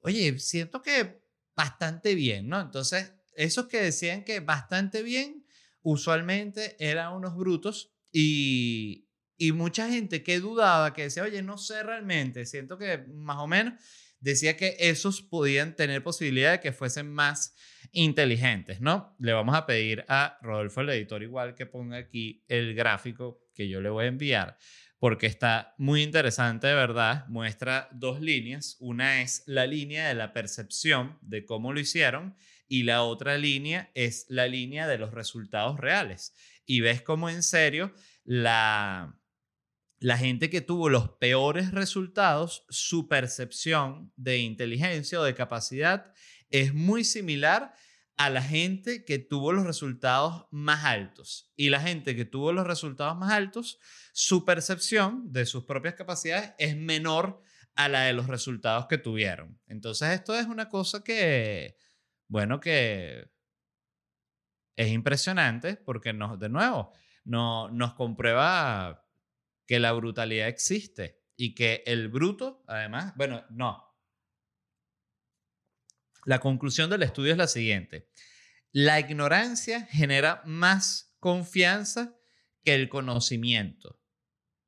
Oye, 0.00 0.38
siento 0.38 0.82
que 0.82 1.22
bastante 1.54 2.14
bien, 2.14 2.48
¿no? 2.48 2.60
Entonces, 2.60 3.12
esos 3.36 3.66
que 3.66 3.80
decían 3.80 4.24
que 4.24 4.40
bastante 4.40 5.02
bien, 5.02 5.46
usualmente 5.82 6.76
eran 6.78 7.12
unos 7.12 7.36
brutos 7.36 7.92
y, 8.10 9.08
y 9.36 9.52
mucha 9.52 9.88
gente 9.88 10.22
que 10.22 10.40
dudaba, 10.40 10.92
que 10.94 11.02
decía, 11.02 11.22
oye, 11.22 11.42
no 11.42 11.58
sé 11.58 11.82
realmente, 11.82 12.46
siento 12.46 12.78
que 12.78 12.98
más 12.98 13.38
o 13.38 13.46
menos, 13.46 13.74
decía 14.24 14.56
que 14.56 14.74
esos 14.78 15.20
podían 15.20 15.76
tener 15.76 16.02
posibilidad 16.02 16.52
de 16.52 16.60
que 16.60 16.72
fuesen 16.72 17.12
más 17.12 17.54
inteligentes, 17.92 18.80
¿no? 18.80 19.14
Le 19.20 19.34
vamos 19.34 19.54
a 19.54 19.66
pedir 19.66 20.04
a 20.08 20.38
Rodolfo, 20.40 20.80
el 20.80 20.88
editor, 20.88 21.22
igual 21.22 21.54
que 21.54 21.66
ponga 21.66 21.98
aquí 21.98 22.42
el 22.48 22.74
gráfico 22.74 23.46
que 23.54 23.68
yo 23.68 23.82
le 23.82 23.90
voy 23.90 24.06
a 24.06 24.08
enviar, 24.08 24.56
porque 24.98 25.26
está 25.26 25.74
muy 25.76 26.02
interesante, 26.02 26.66
de 26.66 26.74
verdad. 26.74 27.26
Muestra 27.28 27.90
dos 27.92 28.22
líneas. 28.22 28.78
Una 28.80 29.20
es 29.20 29.42
la 29.46 29.66
línea 29.66 30.08
de 30.08 30.14
la 30.14 30.32
percepción 30.32 31.18
de 31.20 31.44
cómo 31.44 31.74
lo 31.74 31.80
hicieron 31.80 32.34
y 32.66 32.84
la 32.84 33.02
otra 33.02 33.36
línea 33.36 33.90
es 33.94 34.24
la 34.30 34.48
línea 34.48 34.88
de 34.88 34.96
los 34.96 35.12
resultados 35.12 35.78
reales. 35.78 36.32
Y 36.64 36.80
ves 36.80 37.02
cómo 37.02 37.28
en 37.28 37.42
serio 37.42 37.94
la, 38.24 39.20
la 40.04 40.18
gente 40.18 40.50
que 40.50 40.60
tuvo 40.60 40.90
los 40.90 41.08
peores 41.12 41.70
resultados, 41.70 42.66
su 42.68 43.08
percepción 43.08 44.12
de 44.16 44.36
inteligencia 44.36 45.18
o 45.18 45.24
de 45.24 45.34
capacidad 45.34 46.12
es 46.50 46.74
muy 46.74 47.04
similar 47.04 47.72
a 48.18 48.28
la 48.28 48.42
gente 48.42 49.06
que 49.06 49.18
tuvo 49.18 49.52
los 49.52 49.64
resultados 49.64 50.44
más 50.50 50.84
altos. 50.84 51.50
Y 51.56 51.70
la 51.70 51.80
gente 51.80 52.14
que 52.14 52.26
tuvo 52.26 52.52
los 52.52 52.66
resultados 52.66 53.16
más 53.16 53.32
altos, 53.32 53.78
su 54.12 54.44
percepción 54.44 55.32
de 55.32 55.46
sus 55.46 55.64
propias 55.64 55.94
capacidades 55.94 56.52
es 56.58 56.76
menor 56.76 57.40
a 57.74 57.88
la 57.88 58.02
de 58.02 58.12
los 58.12 58.26
resultados 58.26 58.84
que 58.88 58.98
tuvieron. 58.98 59.58
Entonces 59.68 60.10
esto 60.10 60.38
es 60.38 60.46
una 60.46 60.68
cosa 60.68 61.02
que, 61.02 61.78
bueno, 62.28 62.60
que 62.60 63.30
es 64.76 64.88
impresionante 64.92 65.76
porque 65.76 66.12
nos, 66.12 66.38
de 66.38 66.50
nuevo, 66.50 66.92
no, 67.24 67.70
nos 67.70 67.94
comprueba 67.94 69.03
que 69.66 69.80
la 69.80 69.92
brutalidad 69.92 70.48
existe 70.48 71.22
y 71.36 71.54
que 71.54 71.82
el 71.86 72.08
bruto, 72.08 72.64
además, 72.66 73.14
bueno, 73.16 73.44
no. 73.50 73.82
La 76.24 76.38
conclusión 76.38 76.90
del 76.90 77.02
estudio 77.02 77.32
es 77.32 77.38
la 77.38 77.46
siguiente. 77.46 78.08
La 78.72 78.98
ignorancia 78.98 79.86
genera 79.86 80.42
más 80.46 81.14
confianza 81.20 82.14
que 82.62 82.74
el 82.74 82.88
conocimiento. 82.88 84.00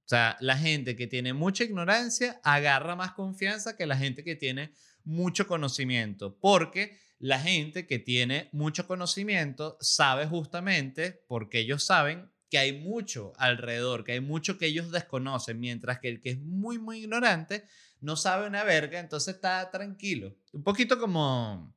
O 0.07 0.09
sea, 0.09 0.37
la 0.41 0.57
gente 0.57 0.95
que 0.95 1.09
tiene 1.09 1.33
mucha 1.33 1.65
ignorancia 1.65 2.41
agarra 2.45 2.95
más 2.95 3.13
confianza 3.13 3.77
que 3.77 3.87
la 3.87 3.97
gente 3.97 4.23
que 4.23 4.37
tiene 4.37 4.73
mucho 5.03 5.49
conocimiento, 5.49 6.39
porque 6.39 6.99
la 7.19 7.41
gente 7.41 7.87
que 7.87 7.99
tiene 7.99 8.49
mucho 8.53 8.87
conocimiento 8.87 9.77
sabe 9.81 10.27
justamente, 10.27 11.25
porque 11.27 11.61
ellos 11.61 11.85
saben 11.85 12.31
que 12.51 12.59
hay 12.59 12.79
mucho 12.79 13.33
alrededor, 13.39 14.05
que 14.05 14.13
hay 14.13 14.21
mucho 14.21 14.59
que 14.59 14.67
ellos 14.67 14.91
desconocen, 14.91 15.59
mientras 15.59 15.99
que 15.99 16.09
el 16.09 16.21
que 16.21 16.31
es 16.31 16.39
muy, 16.39 16.79
muy 16.79 17.01
ignorante 17.01 17.67
no 18.01 18.17
sabe 18.17 18.47
una 18.47 18.65
verga, 18.65 19.01
entonces 19.01 19.35
está 19.35 19.71
tranquilo. 19.71 20.37
Un 20.53 20.63
poquito 20.63 20.99
como, 20.99 21.75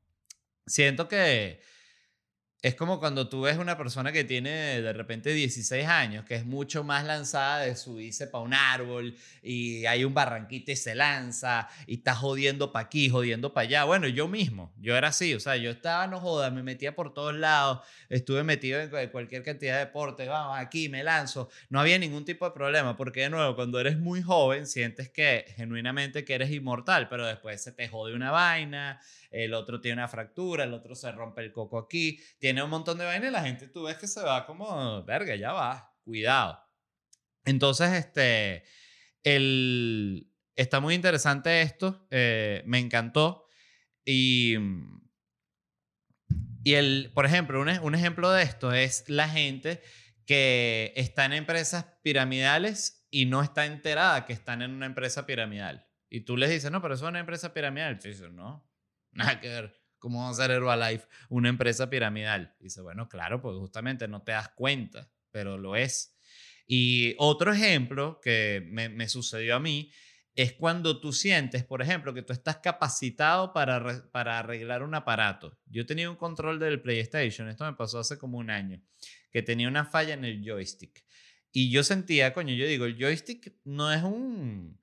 siento 0.65 1.08
que 1.08 1.62
es 2.62 2.76
como 2.76 3.00
cuando 3.00 3.30
tú 3.30 3.41
ves 3.41 3.58
una 3.58 3.78
persona 3.78 4.12
que 4.12 4.26
tiene 4.26 4.82
de 4.82 4.91
repente 4.91 5.34
16 5.34 5.86
años, 5.88 6.26
que 6.26 6.36
es 6.36 6.45
mucho 6.45 6.84
más 6.84 7.06
lanzada 7.06 7.62
de 7.62 7.76
subirse 7.78 8.28
para 8.28 8.43
un 8.43 8.54
árbol 8.54 9.15
y 9.41 9.86
hay 9.86 10.04
un 10.04 10.13
barranquito 10.13 10.72
y 10.72 10.76
se 10.76 10.93
lanza 10.93 11.69
y 11.88 11.95
está 11.95 12.15
jodiendo 12.15 12.74
para 12.74 12.88
aquí, 12.88 13.10
jodiendo 13.10 13.54
para 13.54 13.65
allá. 13.65 13.84
Bueno, 13.86 14.08
yo 14.08 14.28
mismo, 14.28 14.74
yo 14.78 14.98
era 14.98 15.08
así, 15.08 15.34
o 15.34 15.39
sea, 15.39 15.56
yo 15.56 15.72
estaba, 15.72 16.08
no 16.08 16.19
joda, 16.19 16.52
me 16.52 16.62
metía 16.62 16.95
por 16.95 17.13
todos 17.13 17.34
lados, 17.34 17.80
estuve 18.10 18.43
metido 18.43 18.82
en 18.82 19.10
cualquier 19.10 19.41
cantidad 19.43 19.76
de 19.76 19.86
deporte, 19.86 20.28
vamos, 20.28 20.58
aquí 20.58 20.89
me 20.89 21.02
lanzo, 21.02 21.50
no 21.69 21.80
había 21.80 21.98
ningún 21.98 22.26
tipo 22.26 22.43
de 22.43 22.52
problema, 22.52 22.98
porque 22.98 23.22
de 23.22 23.30
nuevo, 23.30 23.56
cuando 23.56 23.80
eres 23.80 23.98
muy 23.98 24.22
joven, 24.22 24.67
sientes 24.67 25.10
que 25.10 25.45
genuinamente 25.56 26.26
que 26.26 26.34
eres 26.34 26.52
inmortal, 26.52 27.08
pero 27.08 27.26
después 27.26 27.62
se 27.62 27.72
te 27.72 27.88
jode 27.88 28.13
una 28.13 28.32
vaina, 28.32 29.00
el 29.32 29.54
otro 29.54 29.80
tiene 29.80 29.93
una 29.93 30.08
fractura, 30.08 30.63
el 30.63 30.74
otro 30.74 30.95
se 30.95 31.12
rompe 31.12 31.41
el 31.41 31.52
coco 31.52 31.78
aquí, 31.78 32.19
tiene 32.39 32.48
un 32.57 32.69
montón 32.69 32.97
de 32.97 33.05
vaina 33.05 33.27
y 33.27 33.31
la 33.31 33.43
gente 33.43 33.67
tú 33.67 33.83
ves 33.83 33.97
que 33.97 34.07
se 34.07 34.21
va 34.21 34.45
como, 34.45 35.03
verga, 35.03 35.35
ya 35.35 35.51
va, 35.51 35.95
cuidado. 36.03 36.59
Entonces, 37.45 37.91
este, 37.93 38.63
el, 39.23 40.31
está 40.55 40.79
muy 40.79 40.95
interesante 40.95 41.62
esto, 41.62 42.07
eh, 42.12 42.63
me 42.65 42.79
encantó 42.79 43.45
y... 44.05 44.55
Y 46.62 46.73
el, 46.73 47.12
por 47.15 47.25
ejemplo, 47.25 47.62
un, 47.62 47.69
un 47.69 47.95
ejemplo 47.95 48.29
de 48.31 48.43
esto 48.43 48.73
es 48.73 49.07
la 49.07 49.29
gente 49.29 49.81
que 50.25 50.91
está 50.97 51.23
en 51.23 51.31
empresas 51.31 51.85
piramidales 52.03 53.07
y 53.09 53.27
no 53.27 53.41
está 53.41 53.65
enterada 53.65 54.25
que 54.25 54.33
están 54.33 54.62
en 54.62 54.71
una 54.71 54.85
empresa 54.85 55.25
piramidal. 55.25 55.88
Y 56.09 56.21
tú 56.21 56.35
les 56.35 56.49
dices, 56.49 56.69
no, 56.69 56.81
pero 56.81 56.95
eso 56.95 57.05
es 57.05 57.09
una 57.09 57.21
empresa 57.21 57.53
piramidal. 57.53 57.97
Y 58.03 58.07
dices, 58.09 58.29
no, 58.29 58.69
Nada 59.12 59.39
que 59.39 59.49
ver. 59.49 59.79
¿Cómo 59.99 60.23
va 60.23 60.29
a 60.29 60.33
ser 60.33 60.51
Herbalife 60.51 61.07
una 61.29 61.49
empresa 61.49 61.89
piramidal? 61.89 62.55
dice, 62.59 62.81
bueno, 62.81 63.07
claro, 63.07 63.41
pues 63.41 63.57
justamente 63.57 64.07
no 64.07 64.23
te 64.23 64.31
das 64.31 64.49
cuenta, 64.49 65.12
pero 65.31 65.57
lo 65.57 65.75
es. 65.75 66.17
Y 66.65 67.15
otro 67.17 67.53
ejemplo 67.53 68.19
que 68.21 68.65
me, 68.69 69.09
sucedió 69.09 69.55
a 69.55 69.59
mí 69.59 69.91
es 70.35 70.53
cuando 70.53 71.01
tú 71.01 71.12
sientes, 71.12 71.63
por 71.63 71.81
ejemplo, 71.81 72.13
que 72.13 72.21
tú 72.21 72.31
estás 72.31 72.57
capacitado 72.57 73.53
para, 73.53 74.09
para 74.12 74.39
arreglar 74.39 74.83
un 74.83 74.95
aparato. 74.95 75.57
Yo 75.65 75.85
tenía 75.85 76.09
un 76.09 76.15
control 76.15 76.59
del 76.59 76.81
PlayStation, 76.81 77.49
esto 77.49 77.65
me 77.65 77.73
pasó 77.73 77.99
hace 77.99 78.17
como 78.17 78.38
un 78.38 78.49
año, 78.49 78.81
que 79.31 79.41
tenía 79.41 79.67
una 79.67 79.83
falla 79.83 80.13
en 80.13 80.25
el 80.25 80.43
joystick. 80.43 81.03
Y 81.51 81.71
yo 81.71 81.83
sentía, 81.83 82.33
coño, 82.33 82.53
yo 82.53 82.67
digo, 82.67 82.85
el 82.85 82.97
joystick 82.97 83.55
no 83.63 83.91
es 83.91 84.03
un 84.03 84.79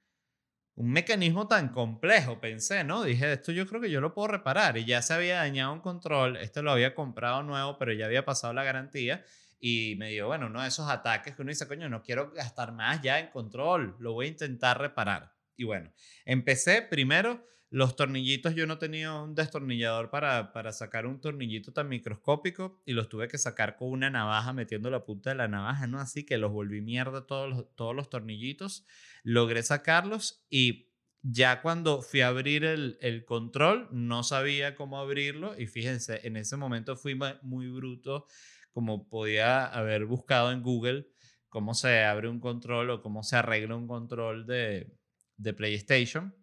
un 0.77 0.93
mecanismo 0.93 1.49
tan 1.49 1.71
complejo, 1.71 2.39
pensé, 2.39 2.85
¿no? 2.85 3.03
Dije, 3.03 3.33
esto 3.33 3.51
yo 3.51 3.67
creo 3.67 3.81
que 3.81 3.91
yo 3.91 4.03
lo 4.03 4.13
puedo 4.13 4.29
reparar. 4.29 4.77
Y 4.77 4.85
ya 4.85 5.01
se 5.01 5.15
había 5.15 5.37
dañado 5.37 5.73
un 5.73 5.81
control, 5.81 6.37
este 6.37 6.63
lo 6.63 6.71
había 6.71 6.95
comprado 6.95 7.43
nuevo, 7.43 7.79
pero 7.79 7.95
ya 7.95 8.05
había 8.05 8.27
pasado 8.27 8.53
la 8.53 8.63
garantía. 8.63 9.25
Y 9.59 9.97
me 9.97 10.11
dio, 10.11 10.27
bueno, 10.27 10.49
uno 10.49 10.61
de 10.61 10.69
esos 10.69 10.89
ataques 10.91 11.35
que 11.35 11.41
uno 11.41 11.49
dice, 11.49 11.67
coño, 11.67 11.89
no 11.89 12.03
quiero 12.03 12.31
gastar 12.31 12.73
más 12.73 13.01
ya 13.01 13.19
en 13.19 13.29
control, 13.29 13.97
lo 13.99 14.13
voy 14.13 14.27
a 14.27 14.29
intentar 14.29 14.79
reparar. 14.79 15.33
Y 15.57 15.65
bueno, 15.65 15.91
empecé 16.27 16.83
primero 16.83 17.47
los 17.77 17.95
tornillitos, 17.95 18.55
yo 18.55 18.67
no 18.67 18.79
tenía 18.79 19.13
un 19.13 19.35
destornillador 19.35 20.09
para, 20.09 20.55
para 20.55 20.73
sacar 20.73 21.05
un 21.05 21.21
tornillito 21.21 21.75
tan 21.75 21.91
microscópico 21.91 22.81
y 22.87 22.95
los 22.95 23.11
tuve 23.11 23.29
que 23.29 23.37
sacar 23.37 23.77
con 23.77 23.91
una 23.91 24.09
navaja 24.09 24.55
metiendo 24.55 24.89
la 24.89 25.05
punta 25.05 25.29
de 25.29 25.37
la 25.37 25.47
navaja, 25.47 25.87
¿no? 25.87 26.01
Así 26.01 26.25
que 26.25 26.39
los 26.39 26.53
volví 26.53 26.81
mierda 26.81 27.27
todos 27.27 27.51
los, 27.51 27.77
todos 27.77 27.95
los 27.95 28.09
tornillitos, 28.09 28.87
logré 29.25 29.63
sacarlos 29.63 30.43
y 30.49 30.89
ya 31.21 31.61
cuando 31.61 32.01
fui 32.01 32.23
a 32.23 32.29
abrir 32.29 32.65
el, 32.65 32.97
el, 33.03 33.27
control, 33.27 33.89
no 33.93 34.23
sabía 34.23 34.75
cómo 34.75 34.99
abrirlo 34.99 35.55
y 35.61 35.67
fíjense, 35.67 36.27
en 36.27 36.39
ese 36.39 36.57
momento 36.57 36.97
fui 36.97 37.15
muy 37.43 37.69
bruto, 37.69 38.25
como 38.73 39.07
podía 39.07 39.67
haber 39.67 40.07
buscado 40.07 40.51
en 40.51 40.63
Google 40.63 41.09
cómo 41.51 41.75
se 41.75 42.05
abre 42.05 42.31
un 42.31 42.41
control 42.41 42.89
o 42.89 43.03
cómo 43.03 43.23
se 43.23 43.37
arregla 43.37 43.77
un 43.77 43.87
control 43.87 44.47
de, 44.47 44.97
de 45.37 45.53
PlayStation 45.53 46.35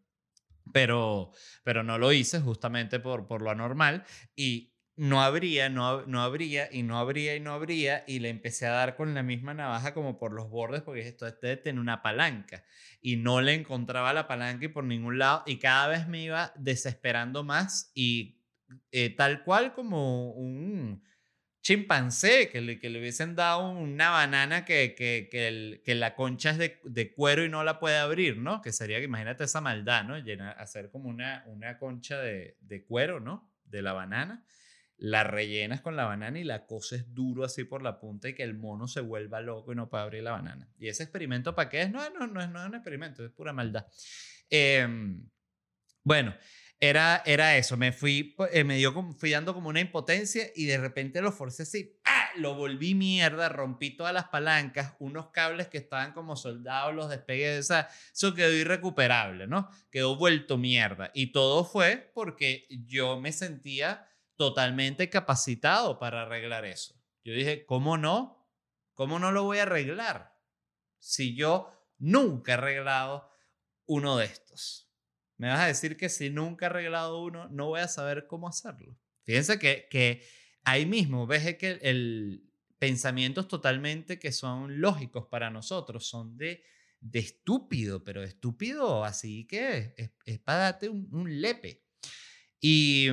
pero, 0.71 1.31
pero 1.63 1.83
no 1.83 1.97
lo 1.97 2.11
hice 2.11 2.39
justamente 2.39 2.99
por, 2.99 3.27
por 3.27 3.41
lo 3.41 3.49
anormal 3.49 4.05
y 4.35 4.73
no 4.95 5.23
habría, 5.23 5.69
no, 5.69 6.05
no 6.05 6.21
habría 6.21 6.69
y 6.71 6.83
no 6.83 6.99
habría 6.99 7.35
y 7.35 7.39
no 7.39 7.53
habría 7.53 8.03
y 8.07 8.19
le 8.19 8.29
empecé 8.29 8.67
a 8.67 8.71
dar 8.71 8.95
con 8.95 9.13
la 9.15 9.23
misma 9.23 9.53
navaja 9.55 9.93
como 9.93 10.19
por 10.19 10.33
los 10.33 10.49
bordes 10.49 10.83
porque 10.83 11.07
esto 11.07 11.25
este 11.25 11.57
tiene 11.57 11.79
una 11.79 12.03
palanca 12.03 12.63
y 13.01 13.15
no 13.15 13.41
le 13.41 13.55
encontraba 13.55 14.13
la 14.13 14.27
palanca 14.27 14.65
y 14.65 14.67
por 14.67 14.83
ningún 14.83 15.17
lado 15.17 15.43
y 15.47 15.57
cada 15.57 15.87
vez 15.87 16.07
me 16.07 16.21
iba 16.21 16.53
desesperando 16.55 17.43
más 17.43 17.91
y 17.95 18.39
eh, 18.91 19.09
tal 19.09 19.43
cual 19.43 19.73
como 19.73 20.31
un, 20.31 21.03
chimpancé, 21.63 22.49
que 22.49 22.61
le, 22.61 22.77
que 22.77 22.89
le 22.89 22.99
hubiesen 22.99 23.35
dado 23.35 23.69
una 23.69 24.09
banana 24.09 24.65
que, 24.65 24.93
que, 24.95 25.29
que, 25.31 25.47
el, 25.47 25.81
que 25.83 25.95
la 25.95 26.13
concha 26.13 26.51
es 26.51 26.57
de, 26.57 26.79
de, 26.83 27.13
cuero 27.13 27.45
y 27.45 27.49
no 27.49 27.63
la 27.63 27.79
puede 27.79 27.97
abrir, 27.97 28.37
¿no? 28.37 28.61
Que 28.61 28.73
sería, 28.73 28.99
imagínate 28.99 29.45
esa 29.45 29.61
maldad, 29.61 30.03
¿no? 30.03 30.15
hacer 30.57 30.91
como 30.91 31.09
una, 31.09 31.45
una 31.47 31.77
concha 31.79 32.19
de, 32.19 32.57
de 32.59 32.83
cuero, 32.83 33.21
¿no? 33.21 33.49
De 33.63 33.81
la 33.81 33.93
banana, 33.93 34.45
la 34.97 35.23
rellenas 35.23 35.79
con 35.79 35.95
la 35.95 36.03
banana 36.03 36.37
y 36.37 36.43
la 36.43 36.65
coses 36.65 37.13
duro 37.13 37.45
así 37.45 37.63
por 37.63 37.81
la 37.81 37.97
punta 37.97 38.27
y 38.27 38.35
que 38.35 38.43
el 38.43 38.55
mono 38.55 38.89
se 38.89 38.99
vuelva 38.99 39.39
loco 39.39 39.71
y 39.71 39.75
no 39.75 39.89
pueda 39.89 40.03
abrir 40.03 40.21
la 40.23 40.31
banana. 40.31 40.69
¿Y 40.77 40.89
ese 40.89 41.03
experimento 41.03 41.55
para 41.55 41.69
qué 41.69 41.83
es? 41.83 41.91
No, 41.91 42.09
no, 42.09 42.27
no, 42.27 42.45
no 42.45 42.61
es 42.61 42.67
un 42.67 42.75
experimento, 42.75 43.23
es 43.25 43.31
pura 43.31 43.53
maldad. 43.53 43.87
Em, 44.49 45.29
bueno, 46.03 46.35
era, 46.83 47.23
era 47.25 47.55
eso, 47.55 47.77
me 47.77 47.93
fui, 47.93 48.35
eh, 48.51 48.65
me 48.65 48.75
dio, 48.75 48.91
fui 49.13 49.31
dando 49.31 49.53
como 49.53 49.69
una 49.69 49.79
impotencia 49.79 50.51
y 50.53 50.65
de 50.65 50.77
repente 50.77 51.21
lo 51.21 51.31
forcé 51.31 51.63
así, 51.63 51.97
¡ah! 52.03 52.29
lo 52.35 52.55
volví 52.55 52.93
mierda, 52.93 53.47
rompí 53.47 53.91
todas 53.91 54.13
las 54.13 54.25
palancas, 54.25 54.93
unos 54.99 55.29
cables 55.29 55.69
que 55.69 55.77
estaban 55.77 56.11
como 56.11 56.35
soldados, 56.35 56.93
los 56.93 57.09
despegué 57.09 57.47
de 57.47 57.59
esa, 57.59 57.87
eso 58.11 58.33
quedó 58.33 58.51
irrecuperable, 58.51 59.47
¿no? 59.47 59.69
Quedó 59.91 60.17
vuelto 60.17 60.57
mierda. 60.57 61.09
Y 61.13 61.27
todo 61.27 61.63
fue 61.63 62.11
porque 62.13 62.67
yo 62.69 63.17
me 63.17 63.31
sentía 63.31 64.05
totalmente 64.35 65.09
capacitado 65.09 65.99
para 65.99 66.23
arreglar 66.23 66.65
eso. 66.65 66.95
Yo 67.23 67.33
dije, 67.33 67.65
¿cómo 67.65 67.97
no? 67.97 68.45
¿Cómo 68.93 69.19
no 69.19 69.31
lo 69.31 69.43
voy 69.43 69.59
a 69.59 69.63
arreglar? 69.63 70.37
Si 70.99 71.33
yo 71.33 71.71
nunca 71.97 72.51
he 72.51 72.55
arreglado 72.55 73.31
uno 73.85 74.17
de 74.17 74.25
estos. 74.25 74.92
Me 75.37 75.47
vas 75.47 75.61
a 75.61 75.67
decir 75.67 75.97
que 75.97 76.09
si 76.09 76.29
nunca 76.29 76.65
he 76.65 76.69
arreglado 76.69 77.23
uno, 77.23 77.47
no 77.49 77.67
voy 77.67 77.81
a 77.81 77.87
saber 77.87 78.27
cómo 78.27 78.47
hacerlo. 78.47 78.97
Fíjense 79.23 79.57
que, 79.59 79.87
que 79.89 80.23
ahí 80.63 80.85
mismo 80.85 81.25
ves 81.27 81.57
que 81.57 81.79
el, 81.81 82.43
pensamientos 82.77 83.47
totalmente 83.47 84.19
que 84.19 84.33
son 84.33 84.81
lógicos 84.81 85.27
para 85.27 85.49
nosotros, 85.49 86.05
son 86.05 86.37
de, 86.37 86.63
de 86.99 87.19
estúpido, 87.19 88.03
pero 88.03 88.23
estúpido 88.23 89.05
así 89.05 89.45
que 89.45 89.93
es, 89.95 90.11
es, 90.25 90.39
para 90.39 90.59
darte 90.59 90.89
un, 90.89 91.41
lepe. 91.41 91.83
Y, 92.59 93.07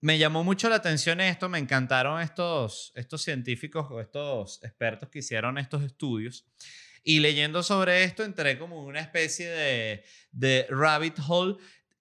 me 0.00 0.16
llamó 0.16 0.44
mucho 0.44 0.68
la 0.68 0.76
atención 0.76 1.20
esto, 1.20 1.48
me 1.48 1.58
encantaron 1.58 2.20
estos, 2.20 2.92
estos 2.94 3.20
científicos 3.20 3.86
o 3.90 4.00
estos 4.00 4.62
expertos 4.62 5.08
que 5.08 5.18
hicieron 5.18 5.58
estos 5.58 5.82
estudios. 5.82 6.46
Y 7.04 7.20
leyendo 7.20 7.62
sobre 7.62 8.04
esto, 8.04 8.24
entré 8.24 8.58
como 8.58 8.84
una 8.84 9.00
especie 9.00 9.48
de, 9.48 10.04
de 10.32 10.66
rabbit 10.70 11.18
hole 11.26 11.56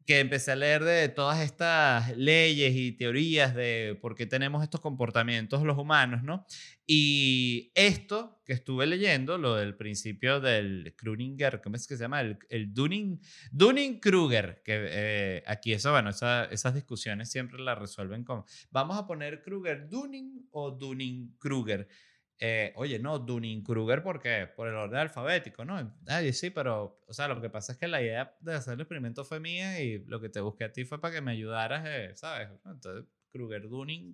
que 0.07 0.21
empecé 0.21 0.53
a 0.53 0.55
leer 0.55 0.85
de 0.85 1.09
todas 1.09 1.41
estas 1.41 2.15
leyes 2.15 2.73
y 2.73 2.93
teorías 2.93 3.53
de 3.53 3.99
por 4.01 4.15
qué 4.15 4.25
tenemos 4.25 4.63
estos 4.63 4.79
comportamientos 4.79 5.63
los 5.63 5.77
humanos, 5.77 6.23
¿no? 6.23 6.45
Y 6.85 7.73
esto 7.75 8.41
que 8.45 8.53
estuve 8.53 8.87
leyendo, 8.87 9.37
lo 9.37 9.55
del 9.55 9.75
principio 9.75 10.39
del 10.39 10.95
Kruninger, 10.95 11.59
¿cómo 11.61 11.75
es 11.75 11.85
que 11.85 11.97
se 11.97 12.03
llama? 12.05 12.21
El, 12.21 12.39
el 12.47 12.73
Dunning, 12.73 13.19
Dunning-Kruger, 13.51 14.61
que 14.63 14.87
eh, 14.89 15.43
aquí 15.45 15.73
eso, 15.73 15.91
bueno, 15.91 16.11
esas 16.11 16.73
discusiones 16.73 17.29
siempre 17.29 17.59
las 17.59 17.77
resuelven 17.77 18.23
con, 18.23 18.45
vamos 18.71 18.97
a 18.97 19.05
poner 19.05 19.41
Kruger 19.41 19.89
Dunning 19.89 20.47
o 20.51 20.71
Dunning-Kruger. 20.71 21.89
Eh, 22.39 22.71
oye, 22.75 22.99
no, 22.99 23.17
Dunning-Kruger, 23.17 24.03
¿por 24.03 24.19
qué? 24.19 24.47
Por 24.55 24.67
el 24.67 24.75
orden 24.75 24.99
alfabético, 24.99 25.65
¿no? 25.65 25.97
Ay, 26.07 26.33
sí, 26.33 26.51
pero, 26.51 27.01
o 27.07 27.13
sea, 27.13 27.27
lo 27.27 27.41
que 27.41 27.49
pasa 27.49 27.71
es 27.71 27.79
que 27.79 27.87
la 27.87 28.01
idea 28.01 28.35
de 28.41 28.53
hacer 28.53 28.75
el 28.75 28.81
experimento 28.81 29.25
fue 29.25 29.39
mía 29.39 29.81
y 29.81 30.05
lo 30.05 30.21
que 30.21 30.29
te 30.29 30.39
busqué 30.39 30.65
a 30.65 30.71
ti 30.71 30.85
fue 30.85 31.01
para 31.01 31.15
que 31.15 31.21
me 31.21 31.31
ayudaras, 31.31 31.83
eh, 31.87 32.11
¿sabes? 32.15 32.49
Entonces, 32.65 33.05
Kruger-Dunning. 33.31 34.13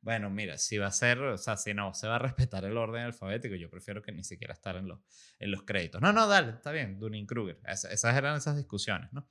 Bueno, 0.00 0.30
mira, 0.30 0.56
si 0.56 0.78
va 0.78 0.86
a 0.86 0.92
ser, 0.92 1.18
o 1.18 1.36
sea, 1.36 1.56
si 1.56 1.74
no, 1.74 1.92
se 1.92 2.06
va 2.06 2.14
a 2.14 2.18
respetar 2.20 2.64
el 2.64 2.76
orden 2.76 3.02
alfabético, 3.02 3.56
yo 3.56 3.68
prefiero 3.68 4.02
que 4.02 4.12
ni 4.12 4.22
siquiera 4.22 4.54
estar 4.54 4.76
en 4.76 4.86
los, 4.86 5.00
en 5.40 5.50
los 5.50 5.64
créditos. 5.64 6.00
No, 6.00 6.12
no, 6.12 6.28
dale, 6.28 6.52
está 6.52 6.70
bien, 6.70 7.00
Dunning-Kruger. 7.00 7.58
esas 7.66 8.16
eran 8.16 8.36
esas 8.36 8.56
discusiones, 8.56 9.12
¿no? 9.12 9.28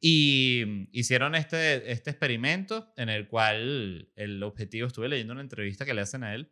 Y 0.00 0.88
hicieron 0.98 1.34
este, 1.34 1.92
este 1.92 2.08
experimento 2.08 2.94
en 2.96 3.10
el 3.10 3.28
cual 3.28 4.10
el 4.16 4.42
objetivo, 4.42 4.86
estuve 4.86 5.10
leyendo 5.10 5.34
una 5.34 5.42
entrevista 5.42 5.84
que 5.84 5.92
le 5.92 6.00
hacen 6.00 6.24
a 6.24 6.34
él, 6.34 6.50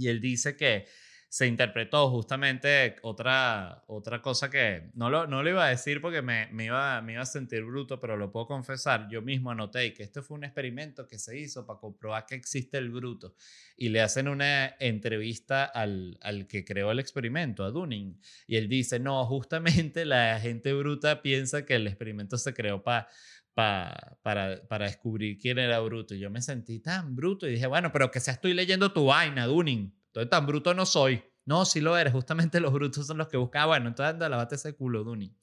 y 0.00 0.08
él 0.08 0.20
dice 0.20 0.56
que 0.56 0.86
se 1.30 1.46
interpretó 1.46 2.10
justamente 2.10 2.96
otra, 3.02 3.84
otra 3.86 4.20
cosa 4.20 4.50
que 4.50 4.90
no 4.94 5.10
lo, 5.10 5.28
no 5.28 5.44
lo 5.44 5.50
iba 5.50 5.64
a 5.64 5.68
decir 5.68 6.00
porque 6.00 6.22
me, 6.22 6.48
me, 6.50 6.64
iba, 6.64 7.00
me 7.02 7.12
iba 7.12 7.22
a 7.22 7.26
sentir 7.26 7.62
bruto, 7.62 8.00
pero 8.00 8.16
lo 8.16 8.32
puedo 8.32 8.48
confesar. 8.48 9.06
Yo 9.08 9.22
mismo 9.22 9.52
anoté 9.52 9.94
que 9.94 10.02
este 10.02 10.22
fue 10.22 10.38
un 10.38 10.42
experimento 10.42 11.06
que 11.06 11.20
se 11.20 11.38
hizo 11.38 11.64
para 11.64 11.78
comprobar 11.78 12.26
que 12.26 12.34
existe 12.34 12.78
el 12.78 12.90
bruto. 12.90 13.36
Y 13.76 13.90
le 13.90 14.00
hacen 14.00 14.26
una 14.26 14.74
entrevista 14.80 15.64
al, 15.66 16.18
al 16.20 16.48
que 16.48 16.64
creó 16.64 16.90
el 16.90 16.98
experimento, 16.98 17.62
a 17.62 17.70
Dunning. 17.70 18.20
Y 18.48 18.56
él 18.56 18.68
dice, 18.68 18.98
no, 18.98 19.24
justamente 19.26 20.04
la 20.04 20.40
gente 20.40 20.72
bruta 20.72 21.22
piensa 21.22 21.64
que 21.64 21.76
el 21.76 21.86
experimento 21.86 22.38
se 22.38 22.52
creó 22.54 22.82
para 22.82 23.06
para, 23.54 24.18
para 24.22 24.86
descubrir 24.86 25.38
quién 25.38 25.58
era 25.58 25.80
bruto. 25.80 26.14
Y 26.14 26.18
yo 26.18 26.30
me 26.30 26.42
sentí 26.42 26.80
tan 26.80 27.14
bruto 27.14 27.48
y 27.48 27.52
dije, 27.52 27.66
bueno, 27.66 27.92
pero 27.92 28.10
que 28.10 28.20
sea 28.20 28.34
estoy 28.34 28.54
leyendo 28.54 28.92
tu 28.92 29.06
vaina, 29.06 29.46
Dunning. 29.46 29.94
Entonces 30.06 30.30
tan 30.30 30.46
bruto 30.46 30.74
no 30.74 30.86
soy. 30.86 31.22
No, 31.44 31.64
sí 31.64 31.80
lo 31.80 31.96
eres. 31.96 32.12
Justamente 32.12 32.60
los 32.60 32.72
brutos 32.72 33.06
son 33.06 33.18
los 33.18 33.28
que 33.28 33.36
buscan. 33.36 33.62
Ah, 33.62 33.66
bueno, 33.66 33.88
entonces 33.88 34.14
anda, 34.14 34.28
lavate 34.28 34.54
ese 34.54 34.74
culo, 34.74 35.04
Dunning. 35.04 35.34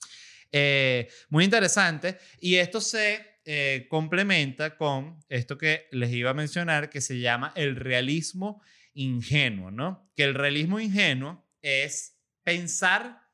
Eh, 0.51 1.09
muy 1.29 1.43
interesante. 1.43 2.17
Y 2.39 2.55
esto 2.55 2.81
se 2.81 3.39
eh, 3.45 3.87
complementa 3.89 4.77
con 4.77 5.19
esto 5.29 5.57
que 5.57 5.87
les 5.91 6.11
iba 6.11 6.31
a 6.31 6.33
mencionar, 6.33 6.89
que 6.89 7.01
se 7.01 7.19
llama 7.19 7.51
el 7.55 7.75
realismo 7.75 8.61
ingenuo, 8.93 9.71
¿no? 9.71 10.11
Que 10.15 10.23
el 10.23 10.33
realismo 10.33 10.79
ingenuo 10.79 11.45
es 11.61 12.17
pensar 12.43 13.26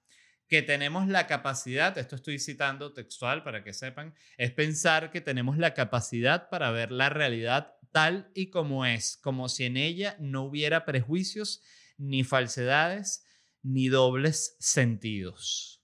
que 0.53 0.61
tenemos 0.61 1.07
la 1.07 1.25
capacidad, 1.25 1.97
esto 1.97 2.15
estoy 2.15 2.37
citando 2.37 2.93
textual 2.93 3.41
para 3.41 3.63
que 3.63 3.73
sepan, 3.73 4.13
es 4.37 4.51
pensar 4.51 5.09
que 5.09 5.19
tenemos 5.19 5.57
la 5.57 5.73
capacidad 5.73 6.47
para 6.49 6.69
ver 6.69 6.91
la 6.91 7.09
realidad 7.09 7.75
tal 7.91 8.29
y 8.35 8.51
como 8.51 8.85
es, 8.85 9.17
como 9.17 9.49
si 9.49 9.63
en 9.63 9.77
ella 9.77 10.15
no 10.19 10.43
hubiera 10.43 10.85
prejuicios, 10.85 11.63
ni 11.97 12.23
falsedades, 12.23 13.25
ni 13.63 13.87
dobles 13.87 14.55
sentidos. 14.59 15.81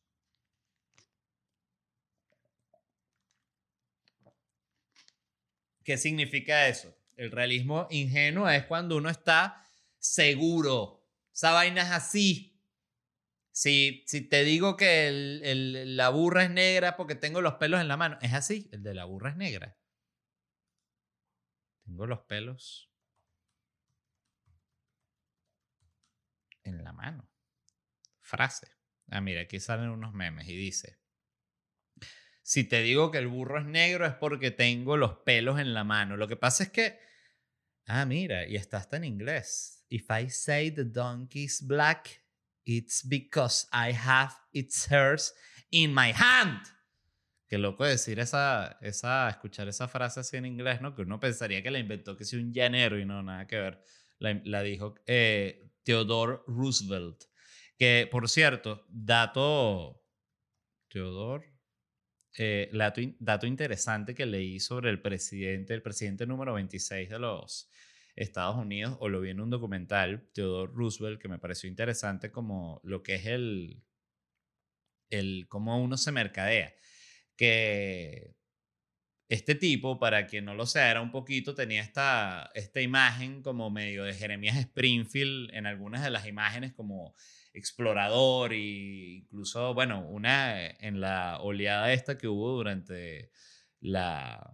¿Qué 5.84 5.98
significa 5.98 6.68
eso? 6.68 6.96
El 7.18 7.32
realismo 7.32 7.88
ingenuo 7.90 8.48
es 8.48 8.66
cuando 8.66 8.98
uno 8.98 9.10
está 9.10 9.66
seguro. 9.98 11.04
Esa 11.34 11.54
vaina 11.54 11.82
es 11.82 11.90
así. 11.90 12.49
Si, 13.60 14.06
te 14.06 14.46
digo 14.46 14.78
que 14.78 15.12
la 15.86 16.08
burra 16.08 16.46
es 16.46 16.50
negra 16.50 16.96
porque 16.96 17.16
tengo 17.16 17.42
los 17.42 17.56
pelos 17.56 17.82
en 17.82 17.90
la 17.90 17.98
mano, 17.98 18.18
es 18.22 18.32
así, 18.32 18.70
el 18.72 18.84
de 18.84 18.94
la 18.94 19.04
burra 19.04 19.32
es 19.32 19.36
negra. 19.36 19.78
Tengo 21.84 22.08
los 22.08 22.22
pelos 22.22 22.90
en 26.64 26.86
la 26.86 26.94
mano. 26.94 27.30
Frase. 28.22 28.72
Ah, 29.10 29.20
mira, 29.20 29.42
aquí 29.42 29.60
salen 29.60 29.90
unos 29.90 30.14
memes 30.14 30.48
y 30.48 30.56
dice, 30.56 31.02
si 32.42 32.64
te 32.64 32.82
digo 32.82 33.12
que 33.12 33.18
el 33.18 33.28
burro 33.28 33.60
es 33.60 33.66
negro 33.66 34.06
es 34.06 34.14
porque 34.14 34.52
tengo 34.52 34.96
los 34.96 35.18
pelos 35.26 35.60
en 35.60 35.74
la 35.74 35.84
mano. 35.84 36.16
Lo 36.16 36.30
que 36.30 36.38
pasa 36.38 36.64
es 36.64 36.70
que, 36.70 36.98
ah, 37.88 38.06
mira, 38.06 38.48
y 38.48 38.56
está 38.56 38.78
hasta 38.78 38.96
en 38.96 39.04
inglés. 39.04 39.86
If 39.90 40.10
I 40.12 40.30
say 40.30 40.72
the 40.72 40.86
donkey's 40.86 41.62
black, 41.62 42.24
It's 42.72 43.02
because 43.02 43.68
I 43.74 43.94
have 43.94 44.36
its 44.54 44.86
hairs 44.92 45.34
in 45.72 45.92
my 45.92 46.14
hand. 46.14 46.62
Qué 47.48 47.58
loco 47.58 47.84
decir 47.84 48.20
esa, 48.20 48.78
esa, 48.80 49.28
escuchar 49.28 49.68
esa 49.68 49.88
frase 49.88 50.20
así 50.20 50.38
en 50.38 50.46
inglés, 50.46 50.80
¿no? 50.80 50.94
Que 50.94 51.02
uno 51.02 51.20
pensaría 51.20 51.64
que 51.64 51.72
la 51.72 51.80
inventó 51.80 52.16
que 52.16 52.26
sea 52.26 52.38
un 52.38 52.54
llanero 52.54 53.00
y 53.00 53.06
no, 53.06 53.24
nada 53.24 53.48
que 53.48 53.58
ver. 53.58 53.84
La, 54.20 54.62
dijo 54.62 54.94
eh, 55.08 55.72
Theodore 55.82 56.42
Roosevelt. 56.46 57.24
Que, 57.76 58.08
por 58.12 58.30
cierto, 58.30 58.86
dato, 58.88 60.04
Theodore, 60.90 61.52
eh, 62.38 62.70
dato, 62.72 63.02
dato 63.18 63.48
interesante 63.48 64.14
que 64.14 64.28
leí 64.28 64.60
sobre 64.60 64.92
el 64.92 65.02
presidente, 65.02 65.74
el 65.74 65.82
presidente 65.82 66.28
número 66.28 66.54
26 66.54 67.10
de 67.10 67.18
los 67.18 67.72
Estados 68.20 68.58
Unidos, 68.58 68.98
o 69.00 69.10
lo 69.10 69.22
vi 69.22 69.30
en 69.30 69.40
un 69.40 69.50
documental, 69.50 70.30
Theodore 70.34 70.72
Roosevelt, 70.76 71.22
que 71.22 71.30
me 71.30 71.40
pareció 71.40 71.70
interesante 71.70 72.32
como 72.32 72.82
lo 72.84 73.02
que 73.02 73.16
es 73.16 73.26
el, 73.26 73.82
el 75.10 75.48
cómo 75.48 75.82
uno 75.82 75.98
se 75.98 76.12
mercadea. 76.12 76.76
Que 77.38 78.36
este 79.30 79.56
tipo, 79.56 80.00
para 80.00 80.28
quien 80.28 80.46
no 80.46 80.54
lo 80.56 80.66
sea, 80.66 80.92
era 80.92 81.02
un 81.02 81.12
poquito, 81.12 81.56
tenía 81.56 81.82
esta, 81.82 82.52
esta 82.56 82.82
imagen 82.82 83.42
como 83.42 83.70
medio 83.70 84.04
de 84.04 84.14
Jeremías 84.14 84.58
Springfield 84.58 85.54
en 85.54 85.66
algunas 85.66 86.04
de 86.04 86.10
las 86.10 86.28
imágenes 86.28 86.74
como 86.74 87.16
explorador 87.54 88.54
e 88.54 89.20
incluso, 89.22 89.74
bueno, 89.74 90.06
una 90.08 90.66
en 90.68 91.00
la 91.00 91.40
oleada 91.42 91.94
esta 91.94 92.18
que 92.18 92.28
hubo 92.28 92.52
durante 92.52 93.32
la, 93.80 94.54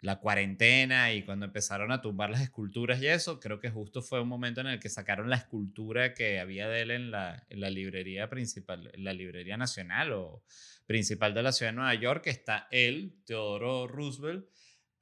la 0.00 0.18
cuarentena 0.18 1.12
y 1.12 1.24
cuando 1.24 1.46
empezaron 1.46 1.92
a 1.92 2.00
tumbar 2.00 2.30
las 2.30 2.40
esculturas 2.40 3.02
y 3.02 3.06
eso, 3.06 3.38
creo 3.38 3.60
que 3.60 3.70
justo 3.70 4.00
fue 4.00 4.20
un 4.20 4.28
momento 4.28 4.62
en 4.62 4.68
el 4.68 4.80
que 4.80 4.88
sacaron 4.88 5.28
la 5.28 5.36
escultura 5.36 6.14
que 6.14 6.40
había 6.40 6.68
de 6.68 6.82
él 6.82 6.90
en 6.90 7.10
la, 7.10 7.44
en 7.50 7.60
la 7.60 7.68
librería 7.68 8.30
principal, 8.30 8.90
en 8.94 9.04
la 9.04 9.12
librería 9.12 9.58
nacional 9.58 10.12
o 10.12 10.42
principal 10.86 11.34
de 11.34 11.42
la 11.42 11.52
ciudad 11.52 11.72
de 11.72 11.76
Nueva 11.76 11.94
York, 11.94 12.24
que 12.24 12.30
está 12.30 12.66
él, 12.70 13.20
Teodoro 13.26 13.86
Roosevelt, 13.86 14.46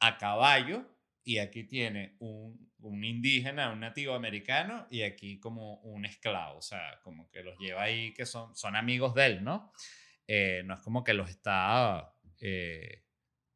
a 0.01 0.19
caballo 0.19 0.85
y 1.23 1.39
aquí 1.39 1.63
tiene 1.65 2.17
un, 2.19 2.73
un, 2.81 3.05
indígena, 3.05 3.71
un 3.71 3.81
nativo 3.81 4.15
americano 4.15 4.89
y 4.91 5.03
aquí 5.03 5.39
como 5.39 5.75
un 5.81 6.07
esclavo, 6.07 6.59
o 6.59 6.63
sea, 6.63 6.99
como 7.05 7.31
que 7.31 7.43
los 7.45 7.57
lleva 7.59 7.83
ahí 7.83 8.13
que 8.15 8.27
son, 8.27 8.57
son 8.57 8.75
amigos 8.75 9.15
de 9.15 9.27
él, 9.27 9.45
¿no? 9.45 9.73
Eh, 10.27 10.63
no 10.65 10.75
es 10.75 10.81
como 10.83 11.05
que 11.05 11.15
los 11.15 11.31
está... 11.31 12.13
Eh, 12.41 13.05